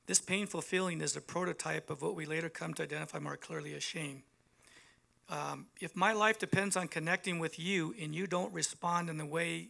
[0.06, 3.74] This painful feeling is a prototype of what we later come to identify more clearly
[3.74, 4.24] as shame.
[5.30, 9.26] Um, if my life depends on connecting with you and you don't respond in the
[9.26, 9.70] way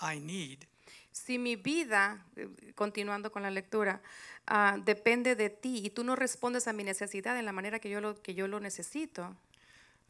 [0.00, 0.66] I need,
[1.12, 4.00] Si mi vida, eh, continuando con la lectura,
[4.46, 7.90] ah, depende de ti y tú no respondes a mi necesidad en la manera que
[7.90, 9.36] yo lo, que yo lo necesito,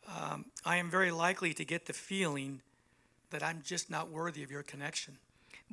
[0.06, 2.62] um, I am very likely to get the feeling
[3.30, 5.18] that I'm just not worthy of your connection.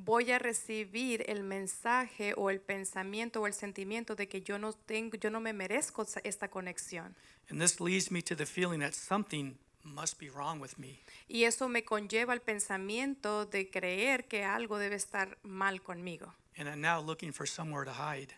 [0.03, 4.73] voy a recibir el mensaje o el pensamiento o el sentimiento de que yo no
[4.73, 7.15] tengo, yo no me merezco esta conexión.
[7.49, 9.57] And this leads me to the feeling that something
[9.93, 10.99] must be wrong with me.
[11.27, 16.33] Y eso me conlleva al pensamiento de creer que algo debe estar mal conmigo.
[16.57, 18.33] And I'm now looking for somewhere to hide.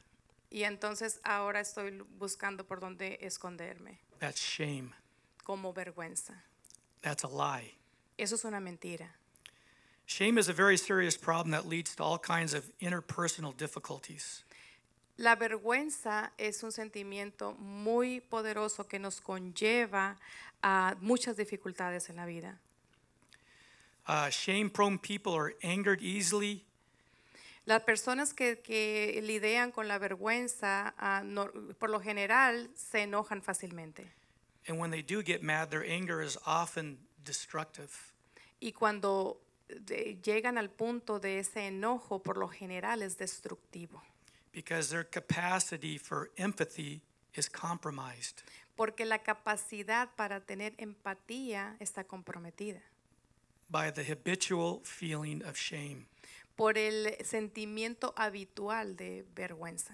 [0.52, 4.94] Y entonces ahora estoy buscando por dónde esconderme, That's shame.
[5.44, 6.44] como vergüenza.
[7.02, 7.76] That's a lie.
[8.18, 9.08] Eso es una mentira.
[10.06, 14.44] Shame is a very serious problem that leads to all kinds of interpersonal difficulties.
[15.22, 20.18] La vergüenza es un sentimiento muy poderoso que nos conlleva
[20.64, 22.58] a muchas dificultades en la vida.
[24.08, 26.66] Uh, shame prone people are angered easily,
[27.68, 33.44] Las personas que, que lidian con la vergüenza, ah, no- por lo general, se enojan
[33.44, 34.12] fácilmente.
[34.68, 37.90] and when they do get mad, their anger is often destructive.
[38.60, 44.02] Y cuando de- llegan al punto de ese enojo, por lo general es destructivo.
[44.52, 47.02] Because their capacity for empathy
[47.36, 48.44] is compromised.
[48.76, 52.82] Porque la capacidad para tener empatía está comprometida.
[53.70, 56.06] by the habitual feeling of shame.
[56.58, 59.94] Por el sentimiento habitual de vergüenza.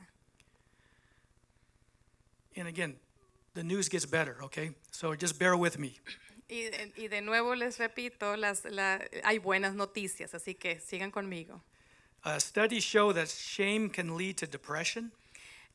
[2.55, 2.97] And again,
[3.53, 4.71] the news gets better, okay?
[4.91, 5.99] So just bear with me.
[6.49, 11.61] Y, y de nuevo les repito, las, la- hay buenas noticias, así que sigan conmigo.
[12.27, 15.13] Uh, studies show that shame can lead to depression,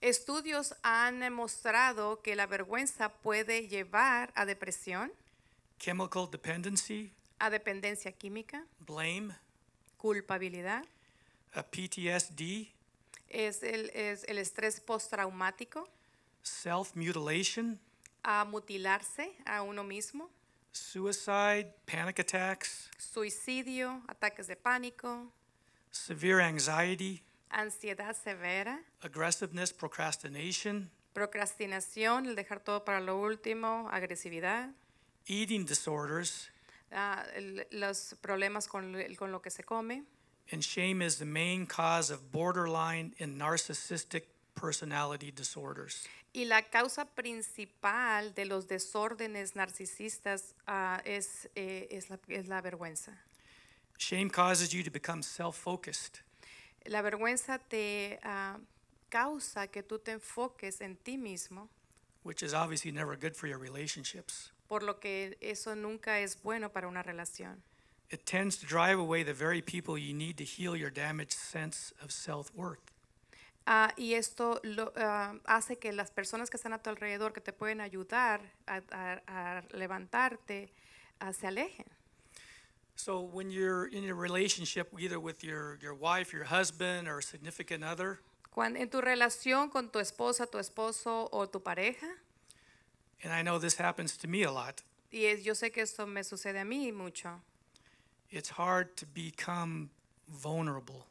[0.02, 5.10] Estudios han mostrado que la vergüenza puede llevar a depresión,
[5.78, 9.34] chemical dependency, a dependencia química, blame,
[9.96, 10.84] culpabilidad,
[11.56, 12.68] uh, PTSD,
[13.30, 15.88] es el, es el estrés postraumático,
[16.42, 17.80] self mutilation,
[18.22, 20.28] a mutilarse a uno mismo,
[20.70, 25.32] suicide, panic attacks, suicidio, ataques de pánico,
[26.02, 34.70] severe anxiety, ansiedad severa, aggressiveness, procrastination, procrastinación, el dejar todo para lo último, agresividad,
[35.26, 36.50] eating disorders,
[37.34, 40.04] el- los problemas con, con lo que se come.
[40.50, 44.24] and shame is the main cause of borderline and narcissistic
[44.54, 46.06] personality disorders.
[46.34, 52.60] Y la causa principal de los desórdenes narcisistas ah, es, eh, es, la, es la
[52.62, 53.12] vergüenza.
[54.02, 56.22] Shame causes you to become self focused.
[56.86, 58.58] La vergüenza te ah,
[59.08, 61.68] causa que tú te enfoques en ti mismo,
[62.24, 64.50] which is obviously never good for your relationships.
[64.68, 67.62] por lo que eso nunca es bueno para una relación.
[68.10, 71.94] It tends to drive away the very people you need to heal your damaged sense
[72.02, 72.80] of self worth.
[73.66, 77.40] Ah, y esto lo, ah, hace que las personas que están a tu alrededor, que
[77.40, 80.72] te pueden ayudar a, a- a levantarte,
[81.20, 81.86] ah, se alejen.
[83.04, 87.22] So when you're in a relationship, either with your, your wife, your husband, or a
[87.22, 88.20] significant other,
[88.54, 92.06] Cuando, en tu relación con tu esposa, tu esposo o tu pareja,
[93.24, 96.06] and I know this happens to me a lot, y es- yo sé que esto
[96.06, 97.40] me sucede a mí mucho,
[98.30, 99.90] it's hard to become
[100.28, 101.06] vulnerable.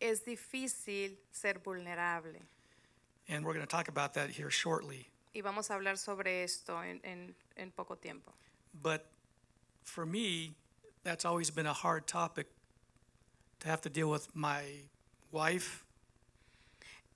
[0.00, 2.38] es difícil ser vulnerable.
[3.28, 5.08] And we're going to talk about that here shortly.
[5.34, 8.32] Y vamos a hablar sobre esto en, en- en poco tiempo.
[8.82, 9.06] But
[9.82, 10.54] for me,
[11.04, 12.46] that's always been a hard topic
[13.60, 14.62] to have to deal with my
[15.32, 15.84] wife,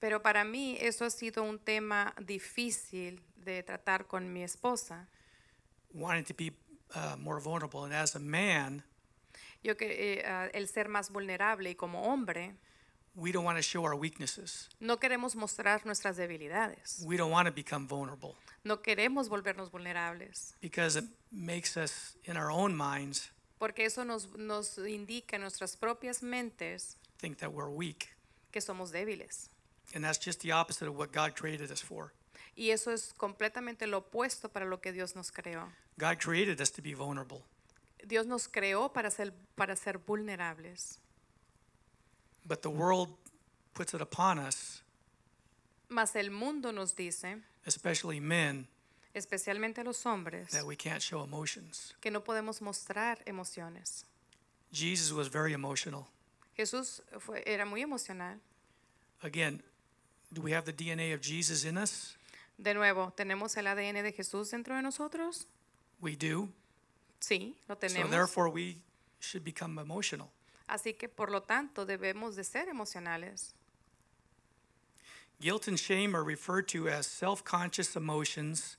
[0.01, 5.09] Pero para mí eso ha sido un tema difícil de tratar con mi esposa.
[5.93, 6.53] wanting to be
[6.95, 7.85] uh, more vulnerable.
[7.85, 8.85] And as a man,
[9.65, 9.87] Yo que
[10.21, 12.55] eh, ah, el ser más vulnerable y como hombre
[13.17, 14.69] we don't want to show our weaknesses.
[14.81, 17.03] no queremos mostrar nuestras debilidades.
[17.05, 22.37] We don't want to become vulnerable No queremos volvernos vulnerables because it makes us, in
[22.37, 27.71] our own minds, porque eso nos, nos indica en nuestras propias mentes think that we're
[27.71, 28.09] weak.
[28.53, 29.49] que somos débiles.
[29.95, 32.13] And that's just the opposite of what God created us for.
[32.57, 35.69] Y eso es completamente lo opuesto para lo que Dios nos creó.
[35.99, 37.45] God created us to be vulnerable.
[38.07, 40.99] Dios nos creó para ser, para ser vulnerables.
[42.45, 43.11] But the world
[43.75, 44.83] puts it upon us,
[45.89, 48.69] Mas el mundo nos dice, especially men,
[49.15, 51.95] especialmente los hombres, that we can't show emotions.
[52.01, 54.05] que no podemos mostrar emociones.
[54.73, 56.07] Jesus was very emotional.
[56.57, 58.39] Jesús fue, era muy emocional.
[59.23, 59.63] Again,
[60.33, 62.17] do we have the DNA of Jesus in us?
[62.59, 65.47] De nuevo, ¿tenemos el ADN de Jesús dentro de nosotros?
[66.01, 66.49] We do.
[67.21, 68.79] Sí, lo So therefore, we
[69.21, 70.31] should become emotional.
[70.69, 73.55] Así que por lo tanto debemos de ser emocionales.
[75.41, 78.77] Guilt and shame are referred to as self conscious emotions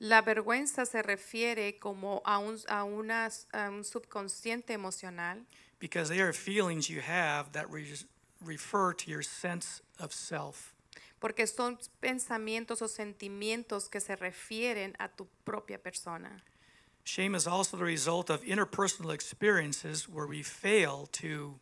[0.00, 5.44] La vergüenza se refiere como a un, a una- a un subconsciente emocional
[5.80, 7.96] because they are feelings you have that re-
[8.44, 10.72] refer to your sense of self.
[11.20, 16.44] porque son pensamientos o sentimientos que se refieren a tu propia persona.
[17.04, 21.58] Shame is also the result of interpersonal experiences where we fail to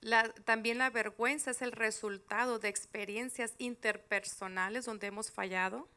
[0.00, 5.88] La- también la vergüenza es el resultado de experiencias interpersonales donde hemos fallado,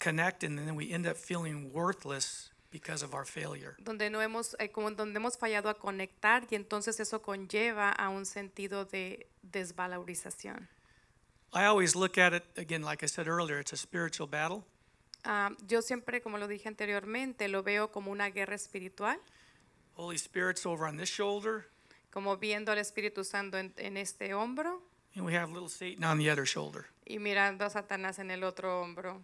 [0.00, 3.76] connect and then we end up feeling worthless because of our failure.
[3.78, 8.08] donde no hemos, eh, como donde hemos fallado a conectar y entonces eso conlleva a
[8.08, 10.68] un sentido de desvalorización.
[11.52, 14.64] I always look at it, again, like I said earlier, it's a spiritual battle.
[15.24, 19.18] Ah, yo siempre, como lo dije anteriormente, lo veo como una guerra espiritual,
[19.96, 21.66] Holy Spirit's over on this shoulder,
[22.10, 24.80] como viendo al Espíritu Santo en, en este hombro
[25.16, 26.86] and we have little Satan on the other shoulder.
[27.04, 29.20] y mirando a Satanás en el otro hombro.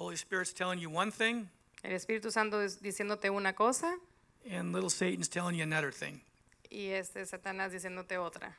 [0.00, 1.50] Holy Spirit's telling you one thing,
[1.84, 3.98] El Espíritu Santo es diciéndote una cosa
[4.50, 6.22] and little Satan's telling you another thing.
[6.70, 8.54] y este Satanás diciéndote otra.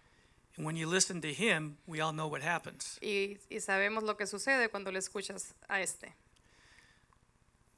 [0.55, 2.99] And when you listen to him, we all know what happens.
[3.01, 6.13] Y, y sabemos lo que sucede cuando le escuchas a este.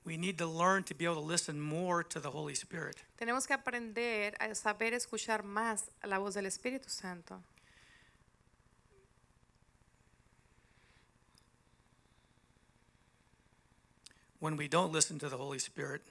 [0.04, 2.98] We need to learn to be able to listen more to the Holy Spirit.
[3.18, 7.42] Tenemos que aprender a saber escuchar más a la voz del Espíritu Santo.
[14.44, 16.02] When we don't listen to the Holy Spirit,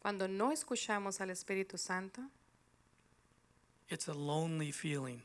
[0.00, 2.22] Cuando no escuchamos al Espíritu Santo,
[3.88, 5.22] it's a lonely feeling.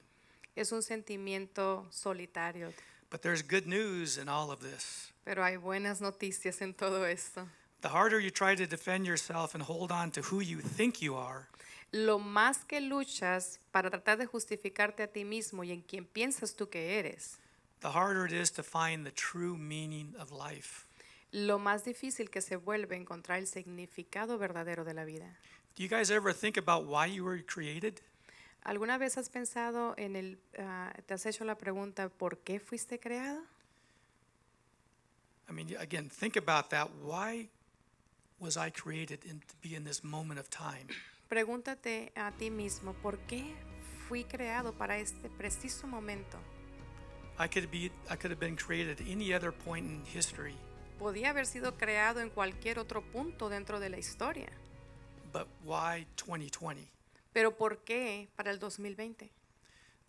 [0.56, 2.74] es un sentimiento solitario.
[3.12, 5.12] But there's good news in all of this.
[5.24, 7.48] Pero hay buenas noticias en todo esto.
[7.82, 11.14] The harder you try to defend yourself and hold on to who you think you
[11.14, 11.50] are,
[11.94, 16.56] Lo más que luchas para tratar de justificarte a ti mismo y en quien piensas
[16.56, 17.38] tú que eres,
[17.82, 20.87] the harder it is to find the true meaning of life.
[21.32, 25.38] Lo más difícil que se vuelve encontrar el significado verdadero de la vida.
[25.76, 28.02] Do you guys ever think about why you were created?
[28.64, 33.00] ¿Alguna vez has pensado en el, ah, te has hecho la pregunta, ¿por qué fuiste
[33.00, 33.42] creado?
[35.50, 36.90] I mean, again, think about that.
[37.02, 37.50] Why
[38.40, 40.88] was I created in, to be in this moment of time?
[41.30, 43.56] Pregúntate a ti mismo, ¿por qué
[44.08, 46.38] fui creado para este preciso momento?
[47.40, 50.56] I could be I could have been created at any other point in history,
[51.00, 54.50] Podía haber sido creado en cualquier otro punto dentro de la historia,
[55.32, 56.88] but why 2020?
[57.34, 59.32] pero ¿por qué para el 2020?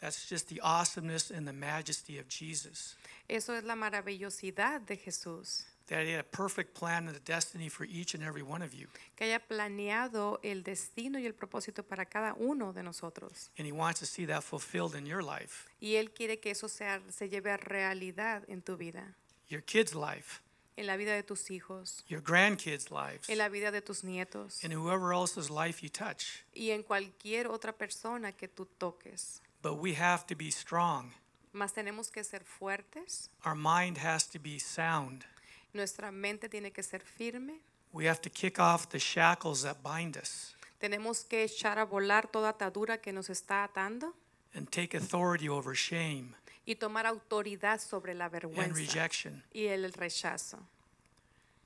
[0.01, 2.97] That's just the awesomeness and the majesty of Jesus.
[3.29, 7.69] Eso es la maravillosidad de Jesús, That he had a perfect plan and a destiny
[7.71, 8.89] for each and every one of you.
[9.17, 13.51] que haya planeado el destino y el propósito para cada uno de nosotros.
[13.59, 16.69] And he wants to see that fulfilled in your life, Y Él quiere que eso
[16.69, 19.15] sea, se lleve a realidad en tu vida,
[19.49, 20.41] your kids' life,
[20.79, 24.63] en la vida de tus hijos, your grandkids' lives, en la vida de tus nietos
[24.65, 26.45] and whoever else's life you touch.
[26.55, 29.43] y en cualquier otra persona que tú toques.
[29.61, 31.13] But we have to be strong.
[31.53, 35.25] Mas tenemos que ser fuertes, Our mind has to be sound.
[35.73, 37.61] nuestra mente tiene que ser firme,
[37.93, 42.29] We have to kick off the shackles that bind us tenemos que echar a volar
[42.31, 44.15] toda atadura que nos está atando
[44.55, 46.35] and take authority over shame
[46.69, 50.59] y tomar autoridad sobre la and vergüenza rejection y el rechazo.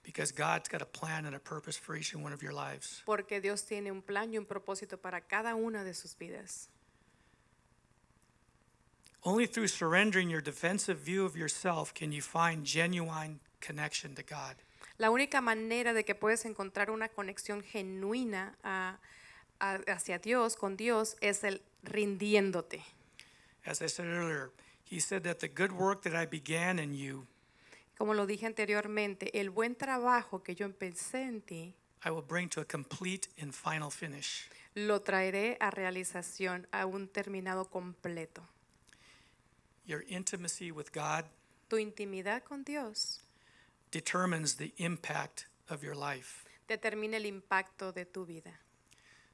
[0.04, 3.02] because God's got a plan and a purpose for each and one of your lives.
[3.04, 6.68] Porque Dios tiene un plan y un propósito para cada una de sus vidas.
[9.24, 14.56] Only through surrendering your defensive view of yourself can you find genuine connection to God.
[14.98, 18.98] La única manera de que puedes encontrar una conexión genuina a-
[19.60, 22.82] a- hacia Dios, con Dios, es el rindiéndote.
[23.64, 24.50] As I said earlier,
[24.92, 27.26] he said that the good work that I began in you,
[27.96, 31.74] Como lo dije anteriormente, el buen trabajo que yo empecé en ti,
[32.04, 34.48] I will bring to a complete and final finish.
[34.74, 38.42] lo traeré a realización, a un terminado completo.
[39.86, 41.24] your intimacy with God
[41.68, 43.20] Tu intimidad con Dios
[43.90, 46.44] determines the impact of your life.
[46.68, 48.52] determina el impacto de tu vida.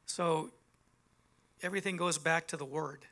[0.07, 0.51] So
[1.63, 3.07] everything goes back to the Word.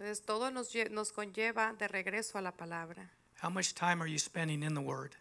[0.00, 3.10] Entonces todo nos, nos conlleva de regreso a la palabra.
[3.42, 5.14] How much time are you spending in the Word?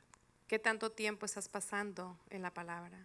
[0.48, 2.98] ¿Qué tanto tiempo estás pasando en la palabra?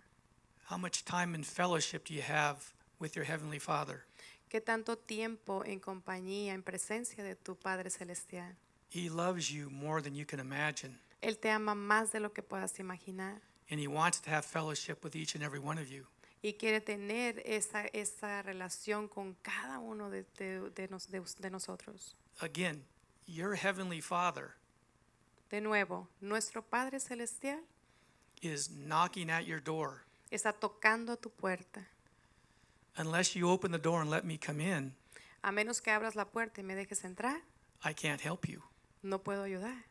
[0.71, 4.05] How much time in fellowship do you have with your Heavenly Father?
[4.49, 8.55] ¿Qué tanto tiempo en compañía, en presencia de tu Padre Celestial?
[8.91, 12.45] He loves you more than you can imagine, Él te ama más de lo que
[12.45, 16.07] puedas imaginar and He wants to have fellowship with each and every one of you.
[16.45, 22.15] Y quiere tener esa, esa relación con cada uno de, de- de nos- de nosotros.
[22.41, 22.85] Again,
[23.27, 24.51] your Heavenly Father
[25.49, 27.61] De nuevo, nuestro Padre Celestial
[28.43, 30.05] is knocking at your door.
[30.31, 31.89] está tocando tu puerta.
[32.99, 34.95] Unless you open the door and let me come in,
[35.43, 37.41] A menos que abras la puerta y me dejes entrar,
[37.83, 38.63] I can't help you.
[39.03, 39.85] no puedo ayudar.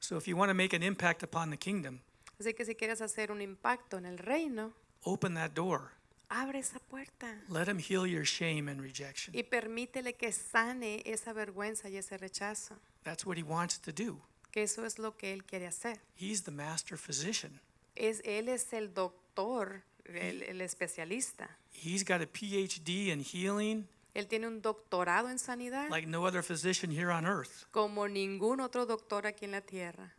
[0.00, 2.00] So if you want to make an impact upon the kingdom,
[2.38, 4.72] Así que si quieres hacer un impacto en el reino,
[5.04, 5.92] open that door.
[6.28, 9.34] abre esa puerta Let Him heal your shame and rejection.
[9.34, 12.76] y permítele que sane esa vergüenza y ese rechazo.
[13.04, 14.20] That's what He wants to do.
[14.52, 15.98] Que eso es lo que Él quiere hacer.
[16.16, 17.60] He's the master physician.
[17.96, 21.48] Es, él es el doctor, el, el especialista.
[21.72, 26.42] He's got a PhD in healing Él tiene un doctorado en sanidad like no other
[26.42, 27.66] physician here on earth.
[27.70, 30.12] como ningún otro doctor aquí en la tierra.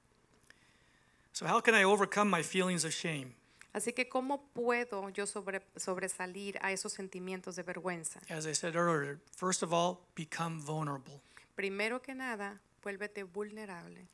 [1.34, 3.34] So, how can I overcome my feelings of shame?
[3.74, 8.20] Así que ¿cómo puedo yo sobre- sobresalir a esos sentimientos de vergüenza?
[8.30, 11.22] As I said earlier, first of all, become vulnerable.
[11.56, 14.08] Primero que nada, vuélvete vulnerable.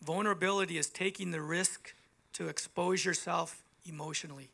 [0.00, 1.94] Vulnerability is taking the risk
[2.32, 4.50] to expose yourself emotionally.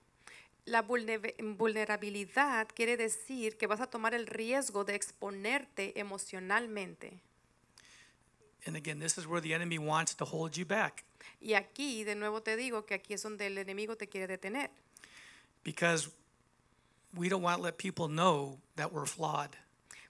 [0.65, 7.21] La vulne- vulnerabilidad quiere decir que vas a tomar el riesgo de exponerte emocionalmente.
[8.67, 11.05] And again, this is where the enemy wants to hold you back
[11.41, 14.71] Y aquí, de nuevo te digo que aquí es donde el enemigo te quiere detener.
[15.65, 16.09] because
[17.15, 19.51] we don't want to let people know that we're flawed.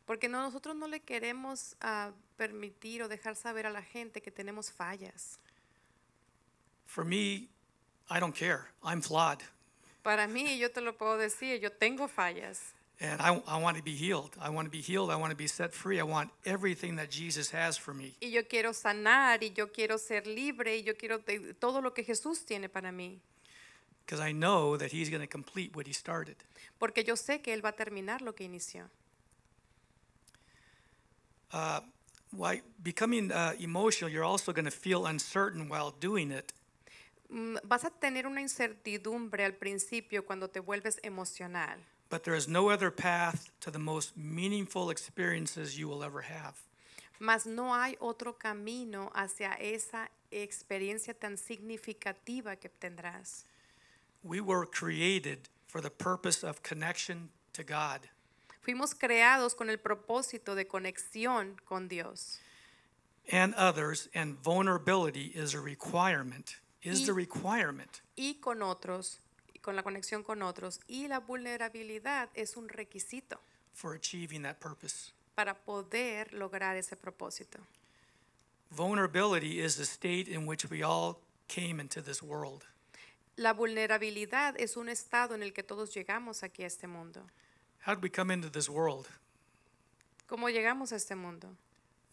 [0.06, 4.30] Porque no- nosotros no le queremos ah, permitir o dejar saber a la gente que
[4.30, 5.38] tenemos fallas.
[6.86, 7.48] For me,
[8.10, 8.68] I don't care.
[8.82, 9.42] I'm flawed.
[10.02, 12.72] Para mí, yo te lo puedo decir, yo tengo fallas.
[13.00, 14.30] And I, I want to be healed.
[14.40, 15.10] I want to be healed.
[15.10, 16.00] I want to be set free.
[16.00, 18.14] I want everything that Jesus has for me.
[18.20, 21.20] Y yo quiero sanar y yo quiero ser libre y yo quiero
[21.60, 23.20] todo lo que Jesús tiene para mí.
[24.04, 26.36] Because I know that He's going to complete what He started.
[26.80, 28.88] Porque yo sé que Él va a terminar lo que inició.
[32.30, 36.52] Why, becoming uh, emotional, you're also going to feel uncertain while doing it.
[37.32, 41.78] Mm, Vas a tener una incertidumbre al principio cuando te vuelves emocional.
[42.10, 46.54] But there is no other path to the most meaningful experiences you will ever have.
[47.20, 53.44] Mas no hay otro camino hacia esa experiencia tan significativa que tendrás.
[54.22, 58.08] We were created for the purpose of connection to God.
[58.64, 62.38] Fuimos creados con el propósito de conexión con Dios.
[63.30, 66.56] and others, and vulnerability is a requirement.
[66.82, 68.00] Is Y- the requirement.
[68.16, 69.18] y con otros,
[69.68, 70.80] con la conexión con otros.
[70.88, 73.38] Y la vulnerabilidad es un requisito
[73.74, 75.12] for achieving that purpose.
[75.34, 77.58] para poder lograr ese propósito.
[78.70, 82.64] Vulnerability is the state in which we all came into this world.
[83.36, 87.20] La vulnerabilidad es un estado en el que todos llegamos aquí a este mundo.
[87.86, 89.06] How did we come into this world?
[90.26, 91.54] ¿Cómo llegamos a este mundo?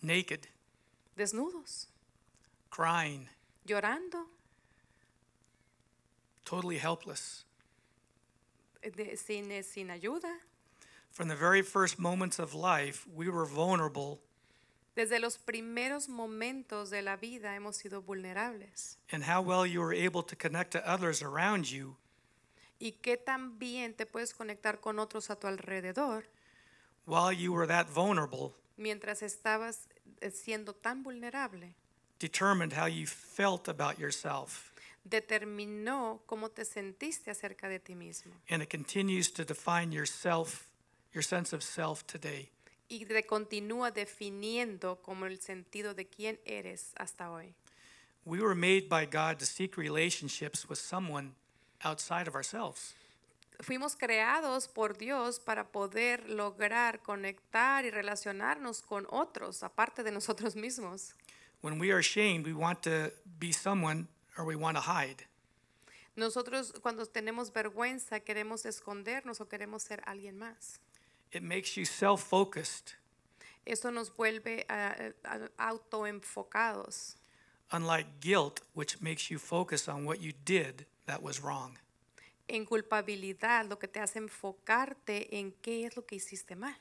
[0.01, 0.41] Naked,
[1.15, 1.87] Desnudos,
[2.69, 3.29] crying,
[3.65, 4.27] llorando,
[6.43, 7.44] totally helpless.
[8.91, 10.31] De- sin, sin ayuda.
[11.11, 14.19] From the very first moments of life, we were vulnerable,
[14.95, 18.97] Desde los primeros momentos de la vida hemos sido vulnerables.
[19.11, 21.95] and how well you were able to connect to others around you
[22.79, 26.23] ¿Y qué tan bien te puedes conectar con otros a tu alrededor
[27.05, 29.87] while you were that vulnerable mientras estabas
[30.21, 31.73] eh, siendo tan vulnerable?
[32.19, 34.71] determined how you felt about yourself.
[35.05, 38.33] Determinó cómo te sentiste acerca de ti mismo.
[38.49, 40.67] And it continues to define yourself,
[41.13, 42.49] your sense of self today.
[42.89, 47.53] Y te continúa definiendo como el sentido de quién eres hasta hoy.
[48.25, 51.35] We were made by God to seek relationships with someone
[51.83, 52.95] outside of ourselves.
[53.61, 60.55] Fuimos creados por Dios para poder lograr conectar y relacionarnos con otros, aparte de nosotros
[60.55, 61.13] mismos.
[61.61, 64.07] When we are ashamed, we want to be someone
[64.37, 65.25] or we want to hide.
[66.15, 70.79] Nosotros cuando tenemos vergüenza queremos escondernos o queremos ser alguien más.
[71.31, 72.95] It makes you self focused
[73.65, 74.95] Eso nos vuelve ah,
[75.57, 77.17] autoenfocados.
[77.71, 81.77] Unlike guilt, which makes you focus on what you did that was wrong.
[82.47, 86.75] En culpabilidad, lo que te hace enfocarte en qué es lo que hiciste mal.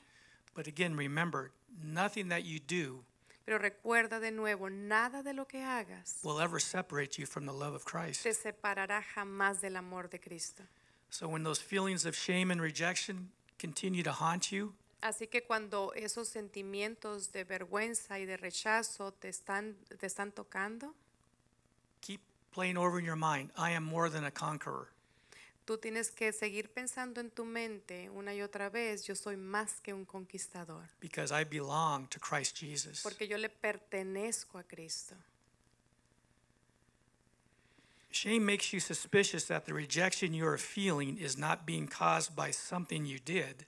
[0.53, 1.51] But again, remember,
[1.83, 3.03] nothing that you do
[3.45, 7.53] Pero recuerda de nuevo, nada de lo que hagas will ever separate you from the
[7.53, 8.23] love of Christ.
[8.23, 10.63] te separará jamás del amor de Cristo.
[11.11, 13.29] So when those feelings of shame and rejection
[13.59, 19.29] continue to haunt you, Así que cuando esos sentimientos de vergüenza y de rechazo te
[19.29, 20.95] están, te están tocando,
[22.01, 22.21] keep
[22.51, 24.87] playing over in your mind, I am more than a conqueror.
[25.65, 29.81] Tú tienes que seguir pensando en tu mente una y otra vez, yo soy más
[29.81, 33.01] que un conquistador, because I belong to Christ Jesus.
[33.01, 35.15] porque yo le pertenezco a Cristo.
[38.11, 42.51] Shame makes you suspicious that the rejection you are feeling is not being caused by
[42.51, 43.65] something you did,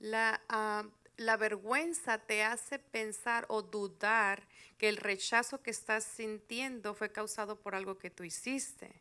[0.00, 0.84] La, ah,
[1.16, 4.46] la vergüenza te hace pensar o dudar
[4.78, 8.92] que el rechazo que estás sintiendo fue causado por algo que tú hiciste,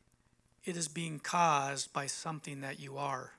[0.68, 3.32] it is being caused by something that you are.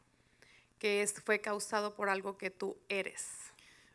[0.78, 3.52] que es, fue causado por algo que tú eres.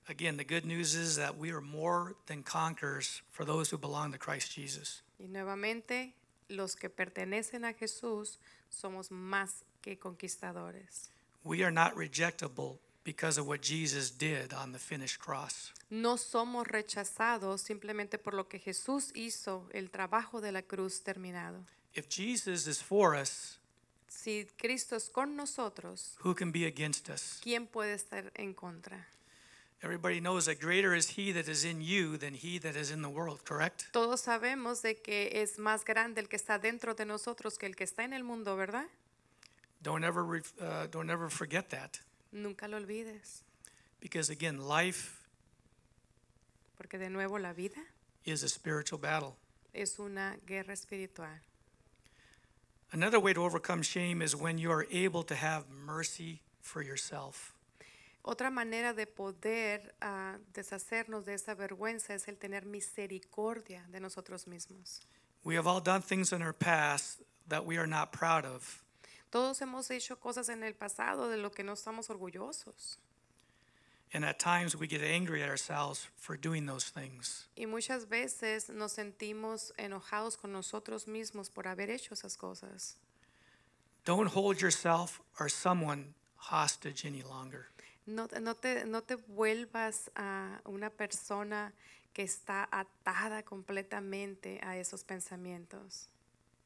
[0.08, 4.12] Again, the good news is that we are more than conquerors for those who belong
[4.12, 5.02] to Christ Jesus.
[5.18, 6.14] Y nuevamente,
[6.50, 8.38] los que pertenecen a Jesús
[8.70, 11.10] somos más que conquistadores.
[11.46, 15.72] We are not rejectable because of what Jesus did on the finished cross.
[15.90, 21.66] No somos rechazados simplemente por lo que Jesús hizo, el trabajo de la cruz terminado.
[21.96, 23.58] If Jesus is for us,
[24.08, 27.40] Si Cristo es con nosotros, who can be against us?
[27.44, 29.08] ¿quién puede estar en contra?
[29.82, 33.02] Everybody knows that greater is he that is in you than he that is in
[33.02, 33.92] the world, correct?
[33.92, 37.76] Todos sabemos de que es más grande el que está dentro de nosotros que el
[37.76, 38.86] que está en el mundo, ¿verdad?
[39.82, 42.00] Don't ever, uh, don't ever forget that.
[42.32, 43.44] Nunca lo olvides,
[44.00, 45.20] Because again, life
[46.78, 47.82] porque de nuevo la vida
[48.26, 49.36] is a spiritual battle.
[49.74, 51.42] es una guerra espiritual.
[52.94, 57.56] Another way to overcome shame is when you are able to have mercy for yourself.
[58.24, 64.46] Otra manera de poder ah, deshacernos de esa vergüenza es el tener misericordia de nosotros
[64.46, 65.00] mismos.
[65.44, 68.84] We have all done things in our past that we are not proud of.
[69.32, 73.00] Todos hemos hecho cosas en el pasado de lo que no estamos orgullosos.
[74.14, 77.48] And at times we get angry at ourselves for doing those things.
[77.58, 82.96] Y muchas veces nos sentimos enojados con nosotros mismos por haber hecho esas cosas.
[84.06, 87.68] Don't hold yourself or someone hostage any longer.
[88.06, 91.74] No, no te, no te vuelvas a una persona
[92.14, 96.08] que está atada completamente a esos pensamientos.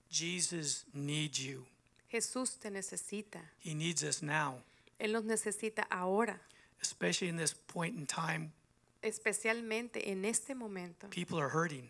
[0.09, 1.65] Jesus needs you.
[2.09, 3.41] Jesús te necesita.
[3.59, 4.63] He needs us now,
[4.99, 6.41] Él nos necesita ahora,
[6.81, 8.51] especially in this point in time.
[9.01, 11.07] especialmente en este momento.
[11.09, 11.89] People are hurting.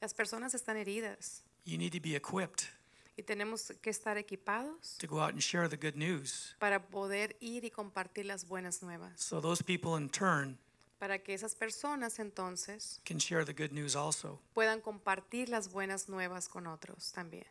[0.00, 2.68] Las personas están heridas You need to be equipped
[3.16, 6.54] y tenemos que estar equipados to go out and share the good news.
[6.60, 9.12] para poder ir y compartir las buenas nuevas.
[9.20, 10.58] So those people in turn
[11.00, 14.40] Para que esas personas entonces can share the good news also.
[14.54, 17.44] puedan compartir las buenas nuevas con otros también.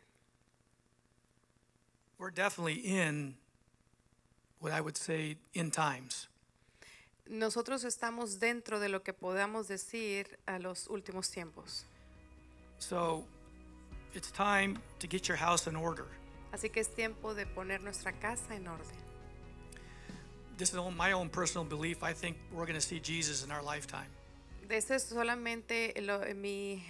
[2.18, 3.36] We're definitely in
[4.60, 6.28] what I would say in times.
[7.28, 11.84] Nosotros estamos dentro de lo que podamos decir a los últimos tiempos.
[12.78, 13.26] So
[14.14, 16.06] it's time to get your house in order.
[16.52, 18.96] Así que es tiempo de poner nuestra casa en orden.
[20.56, 22.02] This is my own personal belief.
[22.02, 24.08] I think we're going to see Jesus in our lifetime.
[24.70, 26.84] Es solamente lo- mi,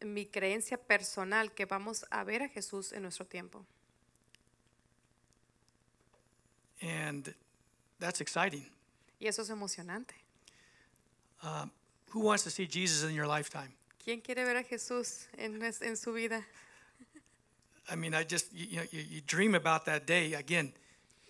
[0.00, 3.64] mi creencia personal que vamos a ver a Jesús en nuestro tiempo.
[6.80, 7.34] And
[7.98, 8.66] that's exciting.
[9.18, 10.14] Y eso es emocionante.
[12.12, 13.74] Who wants to see Jesus in your lifetime?
[14.04, 16.44] ¿Quién quiere ver a Jesús en, en su vida?
[17.88, 20.34] I mean, I just, you, know, you, you dream about that day.
[20.34, 20.72] Again,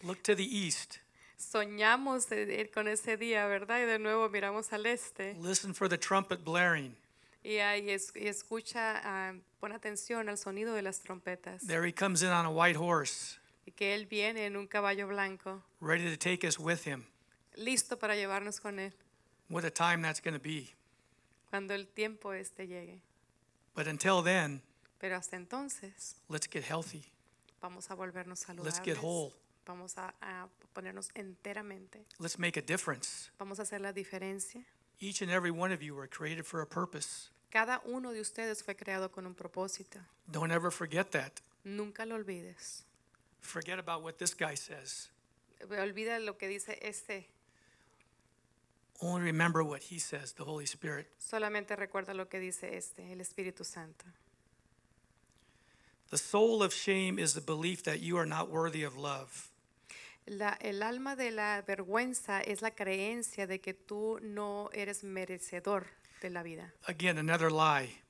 [0.02, 0.98] look to the east.
[1.38, 2.26] Soñamos
[2.72, 3.80] con ese día, ¿verdad?
[3.82, 6.96] Y de nuevo miramos al este Listen for the trumpet blaring.
[7.42, 11.66] y, y escucha, ah, pon atención al sonido de las trompetas.
[11.66, 15.06] There he comes in on a white horse, Y que Él viene en un caballo
[15.08, 17.06] blanco, ready to take us with him.
[17.56, 18.92] Listo para llevarnos con Él
[19.48, 20.74] What a time that's going to be.
[21.50, 23.00] cuando el tiempo este llegue.
[23.74, 24.62] But until then,
[24.98, 27.10] Pero hasta entonces let's get healthy.
[27.60, 29.02] vamos a volvernos Let's get saludables.
[29.02, 29.32] whole.
[29.66, 32.04] Vamos a, a ponernos enteramente.
[32.18, 33.30] Let's make a difference.
[33.38, 34.64] Vamos a hacer la diferencia.
[35.00, 37.30] Each and every one of you were created for a purpose.
[37.50, 39.98] Cada uno de ustedes fue creado con un propósito.
[40.30, 41.40] Don't ever forget that.
[41.64, 42.84] Nunca lo olvides.
[43.40, 45.10] Forget about what this guy says.
[45.70, 47.28] Olvida lo que dice este.
[49.02, 51.06] Only remember what he says, the Holy Spirit.
[51.18, 54.04] Solamente recuerda lo que dice este, el Espíritu Santo.
[56.10, 59.50] The soul of shame is the belief that you are not worthy of love.
[60.26, 65.86] La- el alma de la vergüenza es la creencia de que tú no eres merecedor
[66.22, 66.72] de la vida.
[66.86, 68.00] Again, another lie.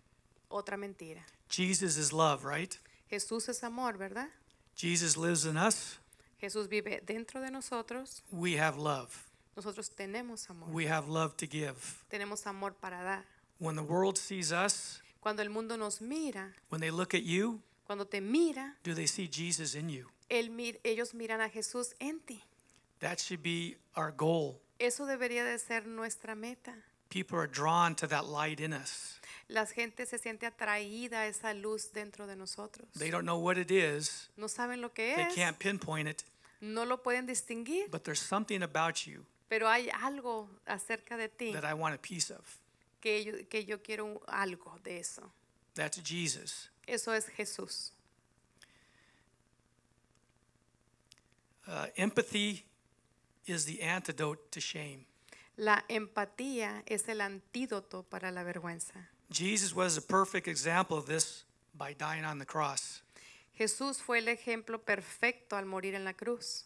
[0.51, 1.25] Otra mentira.
[1.49, 2.77] Jesus is love, right?
[3.11, 4.29] Jesús es amor, ¿verdad?
[4.77, 5.99] Jesus lives in us.
[6.41, 8.23] Jesús vive dentro de nosotros.
[8.31, 9.24] We have love.
[9.57, 10.69] Nosotros tenemos amor.
[10.71, 11.77] We have love to give.
[12.11, 13.25] Tenemos amor para dar.
[13.59, 17.61] When the world sees us, Cuando el mundo nos mira, when they look at you,
[17.87, 20.07] cuando te mira, do they see Jesus in you?
[20.51, 22.43] mir- ellos miran a Jesús en ti.
[23.01, 24.61] That should be our goal.
[24.79, 26.75] Eso debería de ser nuestra meta.
[27.11, 29.21] People are drawn to that light in us.
[29.49, 32.89] La gente se siente atraída a esa luz dentro de nosotros.
[32.99, 36.25] They don't know what it is, No saben lo que they es, can't pinpoint it,
[36.61, 41.53] no lo pueden distinguir, but there's something about you pero hay algo acerca de ti
[41.53, 42.59] that I want a piece of.
[43.01, 45.33] que yo, que yo quiero algo de eso.
[45.75, 46.71] That's Jesus.
[46.87, 47.93] Eso es Jesús.
[51.67, 52.65] Uh, empathy
[53.47, 55.07] is the antidote to shame.
[55.57, 59.09] La empatía es el antídoto para la vergüenza.
[59.31, 63.03] Jesus was a perfect example of this by dying on the cross.
[63.57, 66.65] Jesús fue el ejemplo perfecto al morir en la cruz.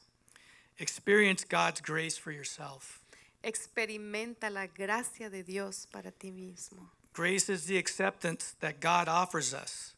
[0.79, 3.01] Experience God's grace for yourself.
[3.43, 6.89] Experimenta la gracia de Dios para ti mismo.
[7.13, 9.95] Grace is the acceptance that God offers us,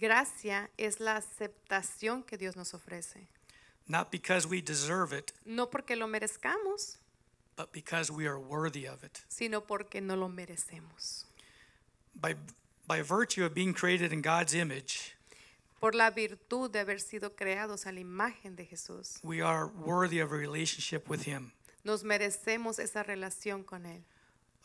[0.00, 3.26] Gracia es la aceptación que Dios nos ofrece.
[3.86, 6.96] not because we deserve it, No porque lo merezcamos,
[7.56, 9.22] but because we are worthy of it.
[9.28, 11.24] sino porque no lo merecemos.
[12.18, 12.34] By,
[12.86, 15.14] by virtue of being created in God's image,
[15.84, 20.18] Por la virtud de haber sido creados a la imagen de Jesús, we are worthy
[20.18, 21.52] of a relationship with Him,
[21.84, 24.02] nos merecemos esa relación con Él.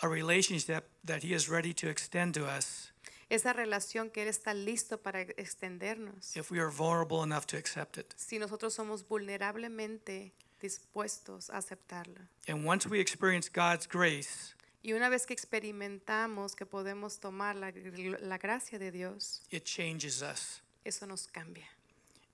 [0.02, 2.94] a relationship that He is ready to extend to us
[3.30, 6.38] Esa relación que Él está listo para extendernos.
[6.38, 8.14] if we are vulnerable enough to accept it.
[8.16, 12.30] Si nosotros somos vulnerablemente dispuestos a aceptarla.
[12.48, 17.74] And once we experience God's grace, Y una vez que experimentamos que podemos tomar la,
[18.22, 20.62] la gracia de Dios, it changes us.
[20.86, 21.66] Eso nos cambia.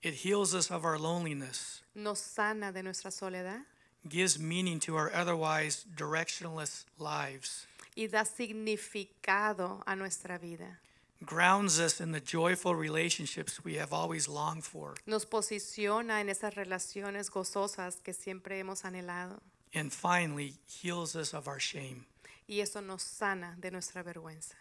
[0.01, 3.61] It heals us of our loneliness, Nos sana de nuestra soledad
[4.07, 7.65] gives meaning to our otherwise directionless lives,
[7.97, 10.79] y da significado a nuestra vida.
[11.25, 16.53] grounds us in the joyful relationships we have always longed for, Nos posiciona en esas
[16.55, 19.39] relaciones gozosas que siempre hemos anhelado.
[19.73, 22.05] and finally heals us of our shame.
[22.47, 24.53] Y eso nos sana de nuestra vergüenza.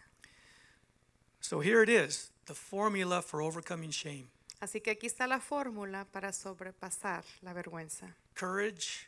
[1.39, 4.29] So here it is the formula for overcoming shame
[4.61, 8.15] Así que aquí está la fórmula para sobrepasar la vergüenza.
[8.35, 9.07] courage,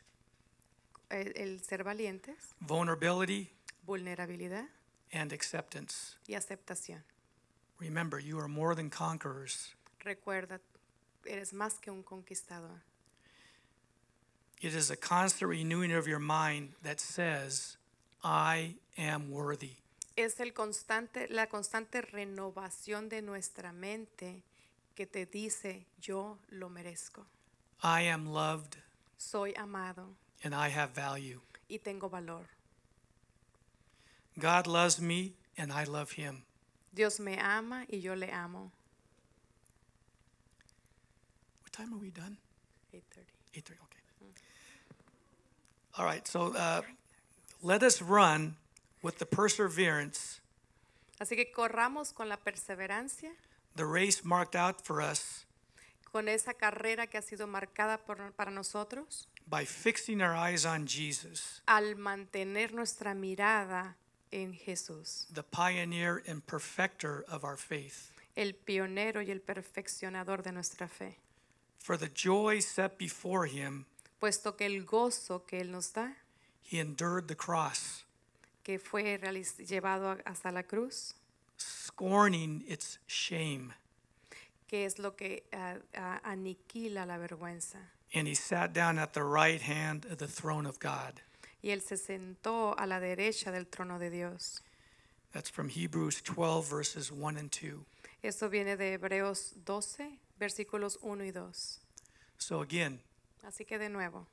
[1.10, 3.50] El, el ser valientes, vulnerability,
[3.86, 4.66] vulnerabilidad
[5.12, 6.16] and acceptance.
[6.28, 7.02] y aceptación.
[7.80, 9.74] Remember, you are more than conquerors.
[10.04, 10.60] Recuerda,
[11.24, 12.82] eres más que un conquistador.
[14.60, 17.76] It is a constant renewing of your mind that says,
[18.22, 19.76] I am worthy.
[20.18, 24.42] Es el constante, la constante renovación de nuestra mente
[24.96, 27.24] que te dice, yo lo merezco.
[27.84, 28.74] I am loved
[29.16, 31.40] Soy amado and I have value.
[31.68, 32.48] y tengo valor.
[34.36, 36.44] God loves me and I love him.
[36.92, 38.72] Dios me ama y yo le amo.
[41.62, 42.38] What time are we done?
[42.92, 43.02] 8:30.
[43.54, 44.00] 8:30, okay.
[45.96, 46.82] All right, so uh,
[47.62, 48.56] let us run
[49.02, 50.40] with the perseverance,
[51.20, 53.30] Así que corramos con la perseverancia,
[53.74, 55.44] the race marked out for us
[56.12, 60.86] con esa carrera que ha sido marcada por- para nosotros, by fixing our eyes on
[60.86, 63.96] Jesus, al mantener nuestra mirada
[64.32, 68.10] en Jesús, the pioneer and perfecter of our faith.
[68.36, 71.18] el pionero y el perfeccionador de nuestra fe.
[71.78, 73.86] For the joy set before him,
[74.20, 76.14] Puesto que el gozo que Él nos da,
[76.62, 78.04] he endured the cross,
[78.68, 79.18] que fue
[79.66, 81.14] llevado hasta la cruz,
[81.58, 83.72] scorning its shame,
[84.66, 87.78] que es lo que ah, ah, aniquila la vergüenza.
[88.12, 91.22] and he sat down at the right hand of the throne of God.
[91.62, 94.60] Y Él se sentó a la derecha del trono de Dios.
[95.32, 97.86] That's from Hebrews 12, verses 1 and 2.
[98.22, 101.78] Esto viene de Hebreos 12, versículos 1 y 2.
[102.36, 103.00] So again,
[103.46, 104.26] Así que de nuevo,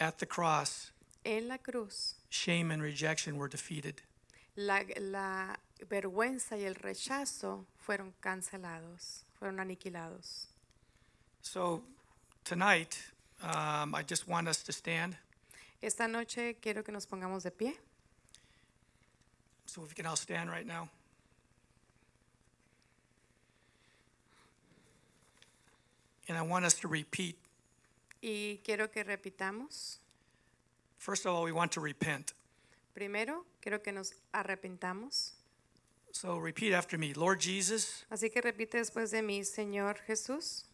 [0.00, 0.90] at the cross,
[1.24, 4.02] en la cruz, shame and rejection were defeated.
[4.56, 5.58] la, la
[5.88, 10.48] vergüenza y el rechazo fueron cancelados, fueron aniquilados.
[11.42, 11.82] So
[12.44, 12.98] tonight,
[13.42, 15.16] um, I just want us to stand
[15.80, 17.76] Esta noche quiero que nos pongamos de pie
[19.66, 20.88] So if we can all stand right now.
[26.26, 27.36] And I want us to repeat.
[28.22, 29.98] Y quiero que repitamos.
[30.98, 32.32] First of all, we want to repent.
[32.94, 35.32] Primero, quiero que nos arrepentamos.
[36.12, 37.14] So repeat after me.
[37.14, 40.64] Lord Jesus, Así que repite después de mí, Señor Jesús,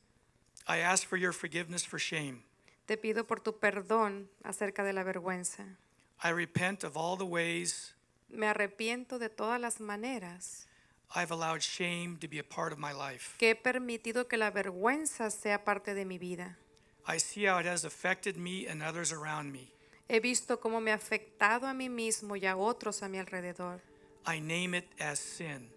[0.66, 2.42] I ask for your forgiveness for shame.
[2.86, 5.76] te pido por tu perdón acerca de la vergüenza.
[6.22, 7.92] I repent of all the ways
[8.30, 10.66] Me arrepiento de todas las maneras
[11.14, 13.36] I've allowed shame to be a part of my life.
[13.38, 16.56] que he permitido que la vergüenza sea parte de mi vida.
[17.06, 19.73] I see how it has affected me and others around me.
[20.08, 23.80] He visto cómo me ha afectado a mí mismo y a otros a mi alrededor
[24.26, 25.70] I name it as sin.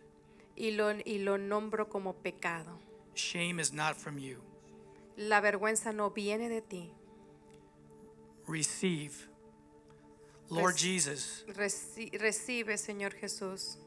[0.55, 2.79] y lo, y lo nombro como pecado.
[3.15, 4.41] Shame is not from you.
[5.15, 6.91] La vergüenza no viene de ti.
[8.47, 9.13] Receive.
[10.49, 13.77] Lord Jesus, Reci- recibe, Señor Jesús.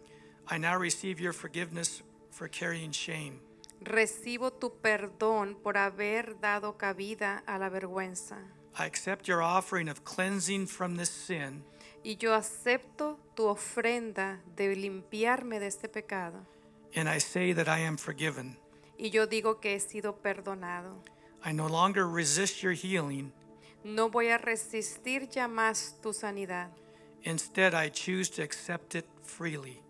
[0.51, 3.41] I now receive your forgiveness for carrying shame.
[3.81, 8.37] Recibo tu perdón por haber dado cabida a la vergüenza.
[8.79, 11.65] I accept your offering of cleansing from this sin,
[12.05, 16.47] Y yo acepto tu ofrenda de limpiarme de este pecado.
[16.95, 18.57] and I say that I am forgiven.
[18.99, 21.03] Y yo digo que he sido perdonado.
[21.45, 23.33] I no longer resist your healing.
[23.85, 26.71] No voy a resistir ya más tu sanidad,
[27.23, 29.83] Instead, I choose to accept it freely.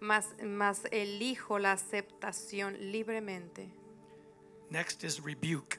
[0.00, 3.68] más, más elijo la aceptación libremente.
[4.70, 5.78] Next is rebuke.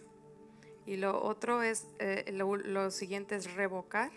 [0.86, 4.12] Y lo otro es, eh, lo, lo siguiente es revocar.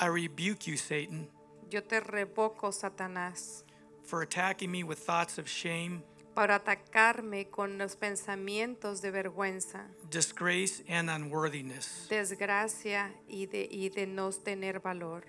[0.00, 1.28] I rebuke you, Satan,
[1.68, 3.64] Yo te revoco, Satanás,
[4.02, 6.02] for attacking me with thoughts of shame,
[6.34, 9.86] para atacarme con los pensamientos de vergüenza.
[10.10, 12.06] disgrace, and unworthiness.
[12.08, 15.24] desgracia y de, y de no tener valor.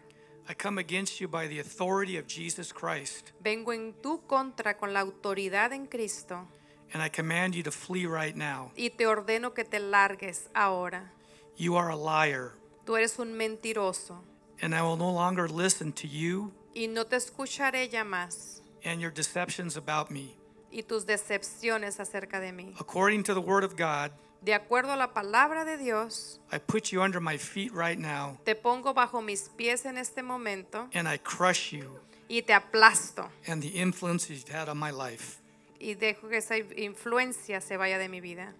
[0.50, 4.94] I come against you by the authority of Jesus Christ, Vengo en tu contra con
[4.94, 6.48] la autoridad en Cristo
[6.94, 8.72] and I command you to flee right now.
[8.78, 11.12] y te ordeno que te largues ahora.
[11.58, 12.54] You are a liar,
[12.86, 14.18] Tú eres un mentiroso
[14.62, 19.00] and I will no longer listen to you y no te escucharé ya más and
[19.02, 20.36] your deceptions about me.
[20.72, 22.74] y tus decepciones acerca de mí.
[22.80, 24.12] According to the word of God,
[24.44, 28.40] De acuerdo a la palabra de Dios, I put you under my feet right now,
[28.44, 33.30] te pongo bajo mis pies en este momento and I crush you y te aplasto
[33.48, 35.41] and the influence you've had on my life.
[35.82, 38.54] Y dejo que esa influencia se vaya de mi vida.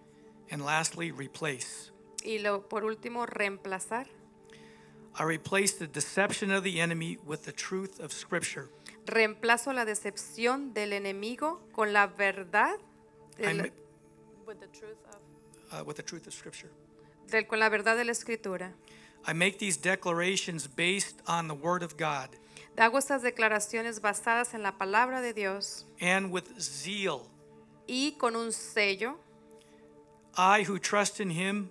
[0.50, 1.92] And lastly, replace.
[2.24, 4.08] Y lo, por último, reemplazar.
[5.18, 8.70] I replace the deception of the enemy with the truth of Scripture.
[9.06, 12.78] Reemplazo la decepción del enemigo con la verdad
[13.38, 13.72] del-
[14.46, 16.70] with the truth of- uh, with the truth of Scripture.
[17.28, 18.74] del- con la verdad de la escritura.
[19.28, 22.30] I make these declarations based on the Word of God
[22.78, 27.22] Hago estas declaraciones basadas en la palabra de Dios and with zeal.
[27.88, 29.18] y con un sello.
[30.38, 31.70] I who trust in Him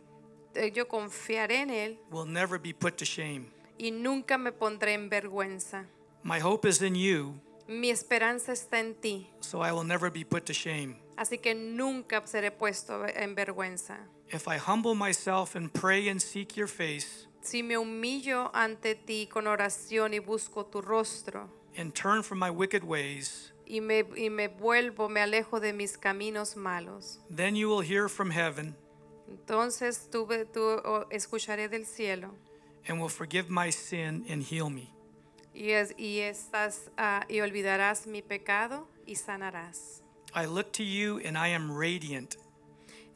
[0.55, 3.47] eh, Yo confiaré en él will never be put to shame.
[3.79, 5.87] y nunca me pondré en vergüenza.
[6.23, 10.25] My hope is in you, Mi esperanza está en ti, so I will never be
[10.25, 10.97] put to shame.
[11.17, 13.97] así que nunca seré puesto en vergüenza.
[14.33, 19.27] If I humble myself and pray and seek your face Si me humillo ante ti
[19.27, 24.29] con oración y busco tu rostro and turn from my wicked ways, y me, y
[24.31, 28.75] me vuelvo, me alejo de mis caminos malos, then you will hear from heaven
[29.29, 30.81] entonces tú, tú
[31.11, 32.35] escucharé del cielo
[32.89, 34.93] and will forgive my sin and heal me.
[35.55, 40.03] y, es- y, estás, ah, y olvidarás mi pecado y sanarás.
[40.35, 42.37] I look to you and I am radiant.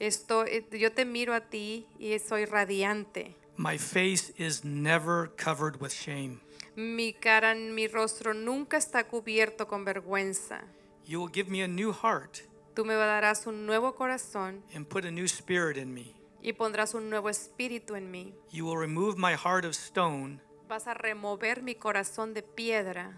[0.01, 3.37] Estoy, yo te miro a ti y soy radiante.
[3.57, 6.41] My face is never covered with shame.
[6.77, 10.61] Mi cara, mi rostro nunca está cubierto con vergüenza.
[11.07, 12.43] You will give me a new heart
[12.75, 16.13] Tú me darás un nuevo corazón and put a new spirit in me.
[16.43, 18.35] y pondrás un nuevo espíritu en mí.
[18.51, 23.13] You will remove my heart of stone Vas a remover mi corazón de piedra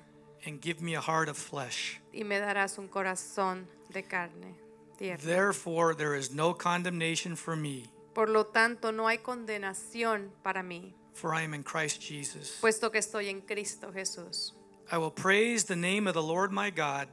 [0.44, 1.98] and give me a heart of flesh.
[2.12, 4.54] y me darás un corazón de carne.
[4.98, 5.22] tierna.
[5.24, 7.84] Therefore, there is no condemnation for me,
[8.16, 12.56] Por lo tanto, no hay condenación para mí, for I am in Christ Jesus.
[12.62, 14.54] puesto que estoy en Cristo Jesús.
[14.90, 17.08] I will praise the name of the Lord my God,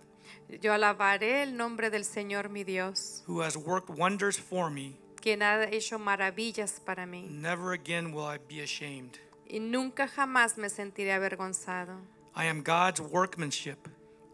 [0.61, 4.95] Yo alabaré el nombre del Señor mi Dios, who has worked wonders for me.
[5.21, 9.19] quien ha hecho maravillas para mí, Never again will I be ashamed.
[9.45, 11.97] y nunca jamás me sentiré avergonzado.
[12.33, 13.89] I am God's workmanship,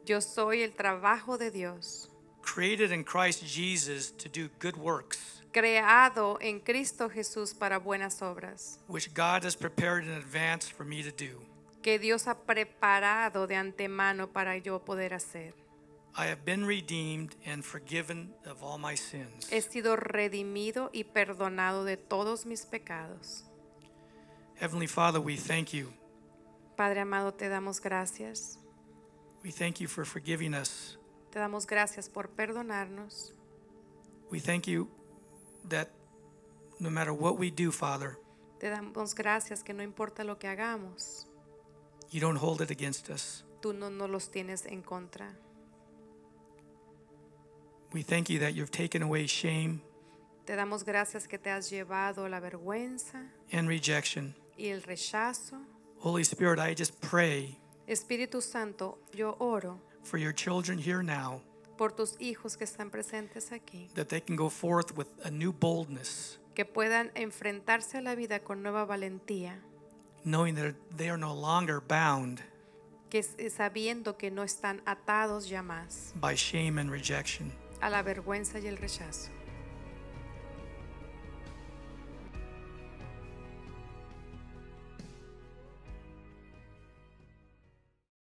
[0.05, 2.09] Yo soy el trabajo de Dios,
[2.43, 8.79] created in Christ Jesus to do good works, creado en Cristo Jesús para buenas obras,
[8.87, 11.41] which God has prepared in advance for me to do.
[11.81, 15.53] que Dios ha preparado de antemano para yo poder hacer.
[16.15, 19.47] I have been redeemed and forgiven of all my sins.
[19.51, 23.45] He sido redimido y perdonado de todos mis pecados.
[24.55, 25.93] Heavenly Father, we thank you.
[26.75, 28.57] Padre amado, te damos gracias.
[29.43, 30.97] We thank you for forgiving us.
[31.31, 33.33] Te damos gracias por perdonarnos.
[34.29, 34.89] We thank you
[35.67, 35.89] that
[36.79, 38.17] no matter what we do, Father,
[38.59, 41.25] Te damos gracias que no importa lo que hagamos,
[42.11, 43.43] you don't hold it against us.
[43.61, 45.35] tú no nos los tienes en contra.
[47.91, 49.81] We thank you that you've taken away shame
[50.45, 54.35] Te damos gracias que te has llevado la vergüenza and rejection.
[54.57, 55.57] y el rechazo.
[55.99, 57.57] Holy Spirit, I just pray
[57.87, 61.41] Espíritu Santo, yo oro for your children here now
[61.79, 65.53] por tus hijos que están presentes aquí, that they can go forth with a new
[65.53, 69.61] boldness, que puedan enfrentarse a la vida con nueva valentía,
[70.25, 72.41] knowing that they are no longer bound
[73.09, 77.49] que s- sabiendo que no están atados ya más by shame and rejection.
[77.81, 79.29] a la vergüenza y el rechazo.